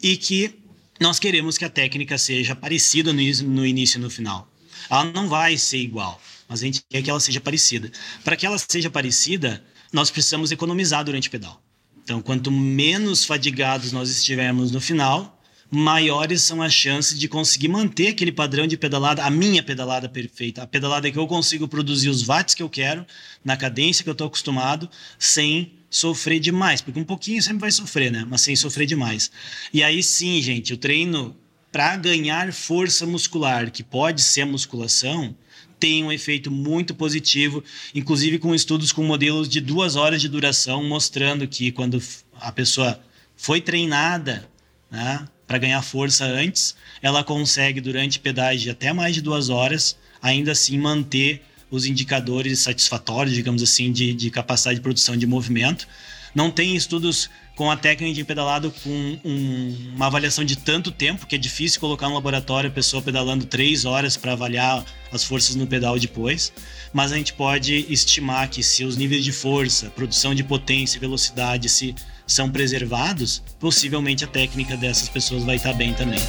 E 0.00 0.16
que 0.16 0.54
nós 1.00 1.18
queremos 1.18 1.58
que 1.58 1.64
a 1.64 1.70
técnica 1.70 2.16
seja 2.16 2.54
parecida 2.54 3.12
no, 3.12 3.22
no 3.44 3.66
início 3.66 3.98
e 3.98 4.00
no 4.00 4.10
final. 4.10 4.48
Ela 4.88 5.04
não 5.04 5.28
vai 5.28 5.56
ser 5.58 5.78
igual, 5.78 6.20
mas 6.48 6.62
a 6.62 6.64
gente 6.64 6.82
quer 6.88 7.02
que 7.02 7.10
ela 7.10 7.20
seja 7.20 7.40
parecida. 7.40 7.90
Para 8.24 8.36
que 8.36 8.46
ela 8.46 8.56
seja 8.58 8.88
parecida, 8.88 9.62
nós 9.92 10.10
precisamos 10.10 10.50
economizar 10.52 11.04
durante 11.04 11.28
o 11.28 11.30
pedal. 11.30 11.62
Então, 12.02 12.22
quanto 12.22 12.50
menos 12.50 13.24
fadigados 13.24 13.92
nós 13.92 14.10
estivermos 14.10 14.70
no 14.70 14.80
final, 14.80 15.38
maiores 15.70 16.42
são 16.42 16.62
as 16.62 16.72
chances 16.72 17.18
de 17.18 17.28
conseguir 17.28 17.68
manter 17.68 18.08
aquele 18.08 18.32
padrão 18.32 18.66
de 18.66 18.76
pedalada, 18.76 19.22
a 19.24 19.30
minha 19.30 19.62
pedalada 19.62 20.08
perfeita, 20.08 20.62
a 20.62 20.66
pedalada 20.66 21.10
que 21.10 21.18
eu 21.18 21.26
consigo 21.26 21.68
produzir 21.68 22.08
os 22.08 22.22
watts 22.22 22.54
que 22.54 22.62
eu 22.62 22.70
quero, 22.70 23.06
na 23.44 23.56
cadência 23.56 24.02
que 24.02 24.08
eu 24.08 24.12
estou 24.12 24.26
acostumado, 24.26 24.88
sem 25.18 25.74
sofrer 25.90 26.40
demais, 26.40 26.80
porque 26.80 26.98
um 27.00 27.04
pouquinho 27.04 27.42
sempre 27.42 27.60
vai 27.60 27.70
sofrer, 27.70 28.10
né? 28.10 28.26
Mas 28.28 28.42
sem 28.42 28.56
sofrer 28.56 28.86
demais. 28.86 29.30
E 29.72 29.82
aí 29.82 30.02
sim, 30.02 30.40
gente, 30.40 30.72
o 30.72 30.76
treino 30.76 31.36
para 31.70 31.96
ganhar 31.96 32.52
força 32.52 33.06
muscular, 33.06 33.70
que 33.70 33.82
pode 33.82 34.22
ser 34.22 34.44
musculação, 34.44 35.36
tem 35.78 36.04
um 36.04 36.12
efeito 36.12 36.50
muito 36.50 36.94
positivo, 36.94 37.62
inclusive 37.94 38.38
com 38.38 38.54
estudos 38.54 38.92
com 38.92 39.02
modelos 39.02 39.48
de 39.48 39.60
duas 39.60 39.96
horas 39.96 40.20
de 40.20 40.28
duração, 40.28 40.82
mostrando 40.84 41.46
que 41.46 41.70
quando 41.72 42.02
a 42.40 42.52
pessoa 42.52 43.00
foi 43.36 43.60
treinada 43.60 44.48
né, 44.90 45.26
para 45.46 45.58
ganhar 45.58 45.82
força 45.82 46.24
antes, 46.24 46.74
ela 47.00 47.24
consegue, 47.24 47.80
durante 47.80 48.18
pedais 48.18 48.60
de 48.60 48.70
até 48.70 48.92
mais 48.92 49.14
de 49.14 49.22
duas 49.22 49.48
horas, 49.48 49.96
ainda 50.20 50.52
assim 50.52 50.78
manter 50.78 51.42
os 51.70 51.86
indicadores 51.86 52.60
satisfatórios, 52.60 53.34
digamos 53.34 53.62
assim, 53.62 53.92
de, 53.92 54.12
de 54.12 54.30
capacidade 54.30 54.76
de 54.76 54.82
produção 54.82 55.16
de 55.16 55.26
movimento. 55.26 55.86
Não 56.34 56.50
tem 56.50 56.76
estudos 56.76 57.30
com 57.58 57.72
a 57.72 57.76
técnica 57.76 58.14
de 58.14 58.22
pedalado 58.22 58.72
com 58.84 59.18
um, 59.24 59.92
uma 59.96 60.06
avaliação 60.06 60.44
de 60.44 60.56
tanto 60.56 60.92
tempo, 60.92 61.26
que 61.26 61.34
é 61.34 61.38
difícil 61.38 61.80
colocar 61.80 62.08
no 62.08 62.14
laboratório 62.14 62.70
a 62.70 62.72
pessoa 62.72 63.02
pedalando 63.02 63.46
três 63.46 63.84
horas 63.84 64.16
para 64.16 64.30
avaliar 64.30 64.84
as 65.10 65.24
forças 65.24 65.56
no 65.56 65.66
pedal 65.66 65.98
depois, 65.98 66.52
mas 66.92 67.10
a 67.10 67.16
gente 67.16 67.32
pode 67.32 67.84
estimar 67.92 68.48
que 68.48 68.62
se 68.62 68.84
os 68.84 68.96
níveis 68.96 69.24
de 69.24 69.32
força, 69.32 69.90
produção 69.90 70.36
de 70.36 70.44
potência 70.44 70.98
e 70.98 71.00
velocidade 71.00 71.68
se 71.68 71.96
são 72.24 72.48
preservados, 72.48 73.42
possivelmente 73.58 74.22
a 74.24 74.28
técnica 74.28 74.76
dessas 74.76 75.08
pessoas 75.08 75.42
vai 75.42 75.56
estar 75.56 75.72
bem 75.72 75.92
também. 75.94 76.22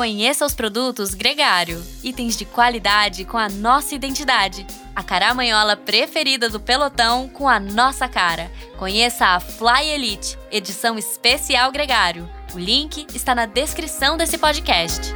Conheça 0.00 0.46
os 0.46 0.54
produtos 0.54 1.12
Gregário, 1.12 1.84
itens 2.02 2.34
de 2.34 2.46
qualidade 2.46 3.26
com 3.26 3.36
a 3.36 3.50
nossa 3.50 3.94
identidade. 3.94 4.66
A 4.96 5.02
caramanhola 5.02 5.76
preferida 5.76 6.48
do 6.48 6.58
pelotão 6.58 7.28
com 7.28 7.46
a 7.46 7.60
nossa 7.60 8.08
cara. 8.08 8.50
Conheça 8.78 9.26
a 9.26 9.38
Fly 9.38 9.90
Elite, 9.90 10.38
edição 10.50 10.96
especial 10.96 11.70
Gregário. 11.70 12.26
O 12.54 12.58
link 12.58 13.08
está 13.14 13.34
na 13.34 13.44
descrição 13.44 14.16
desse 14.16 14.38
podcast. 14.38 15.14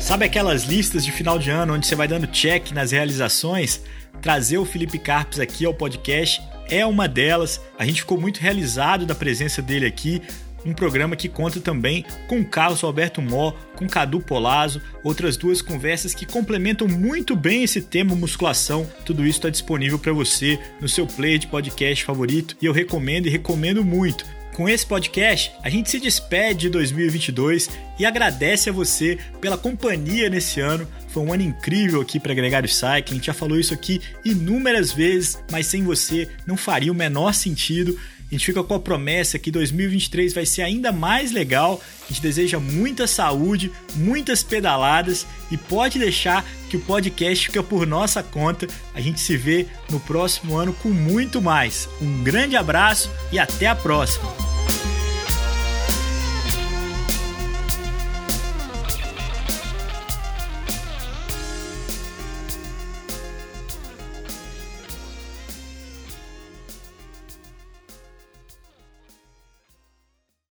Sabe 0.00 0.24
aquelas 0.24 0.62
listas 0.62 1.04
de 1.04 1.12
final 1.12 1.38
de 1.38 1.50
ano 1.50 1.74
onde 1.74 1.86
você 1.86 1.94
vai 1.94 2.08
dando 2.08 2.26
check 2.28 2.70
nas 2.72 2.92
realizações? 2.92 3.82
Trazer 4.22 4.56
o 4.56 4.64
Felipe 4.64 4.98
Carpes 4.98 5.38
aqui 5.38 5.66
ao 5.66 5.74
podcast 5.74 6.42
é 6.70 6.86
uma 6.86 7.08
delas. 7.08 7.60
A 7.78 7.84
gente 7.84 8.02
ficou 8.02 8.20
muito 8.20 8.38
realizado 8.38 9.04
da 9.04 9.14
presença 9.14 9.60
dele 9.60 9.86
aqui. 9.86 10.22
Um 10.64 10.74
programa 10.74 11.16
que 11.16 11.28
conta 11.28 11.58
também 11.58 12.04
com 12.28 12.44
Carlos 12.44 12.84
Alberto 12.84 13.22
Mó, 13.22 13.52
com 13.76 13.88
Cadu 13.88 14.20
Polazzo, 14.20 14.80
outras 15.02 15.36
duas 15.36 15.62
conversas 15.62 16.14
que 16.14 16.26
complementam 16.26 16.86
muito 16.86 17.34
bem 17.34 17.62
esse 17.62 17.80
tema 17.80 18.14
musculação. 18.14 18.86
Tudo 19.06 19.22
isso 19.26 19.38
está 19.38 19.48
disponível 19.48 19.98
para 19.98 20.12
você 20.12 20.58
no 20.78 20.88
seu 20.88 21.06
player 21.06 21.38
de 21.38 21.46
podcast 21.46 22.04
favorito 22.04 22.56
e 22.60 22.66
eu 22.66 22.72
recomendo 22.72 23.26
e 23.26 23.30
recomendo 23.30 23.82
muito. 23.82 24.24
Com 24.54 24.68
esse 24.68 24.84
podcast, 24.84 25.52
a 25.62 25.70
gente 25.70 25.88
se 25.88 25.98
despede 25.98 26.60
de 26.60 26.70
2022 26.70 27.70
e 27.98 28.04
agradece 28.04 28.68
a 28.68 28.72
você 28.72 29.18
pela 29.40 29.56
companhia 29.56 30.28
nesse 30.28 30.60
ano. 30.60 30.86
Foi 31.12 31.22
um 31.24 31.32
ano 31.32 31.42
incrível 31.42 32.00
aqui 32.00 32.20
para 32.20 32.34
Gregário 32.34 32.68
Cycling, 32.68 33.02
a 33.10 33.14
gente 33.14 33.26
já 33.26 33.34
falou 33.34 33.58
isso 33.58 33.74
aqui 33.74 34.00
inúmeras 34.24 34.92
vezes, 34.92 35.38
mas 35.50 35.66
sem 35.66 35.82
você 35.82 36.28
não 36.46 36.56
faria 36.56 36.92
o 36.92 36.94
menor 36.94 37.34
sentido. 37.34 37.98
A 38.30 38.34
gente 38.34 38.46
fica 38.46 38.62
com 38.62 38.74
a 38.74 38.78
promessa 38.78 39.40
que 39.40 39.50
2023 39.50 40.32
vai 40.32 40.46
ser 40.46 40.62
ainda 40.62 40.92
mais 40.92 41.32
legal. 41.32 41.82
A 42.04 42.06
gente 42.08 42.22
deseja 42.22 42.60
muita 42.60 43.08
saúde, 43.08 43.72
muitas 43.96 44.40
pedaladas 44.40 45.26
e 45.50 45.56
pode 45.56 45.98
deixar 45.98 46.46
que 46.68 46.76
o 46.76 46.80
podcast 46.80 47.46
fica 47.46 47.60
por 47.60 47.84
nossa 47.84 48.22
conta. 48.22 48.68
A 48.94 49.00
gente 49.00 49.18
se 49.18 49.36
vê 49.36 49.66
no 49.90 49.98
próximo 49.98 50.56
ano 50.56 50.72
com 50.72 50.90
muito 50.90 51.42
mais. 51.42 51.88
Um 52.00 52.22
grande 52.22 52.54
abraço 52.54 53.10
e 53.32 53.38
até 53.38 53.66
a 53.66 53.74
próxima! 53.74 54.59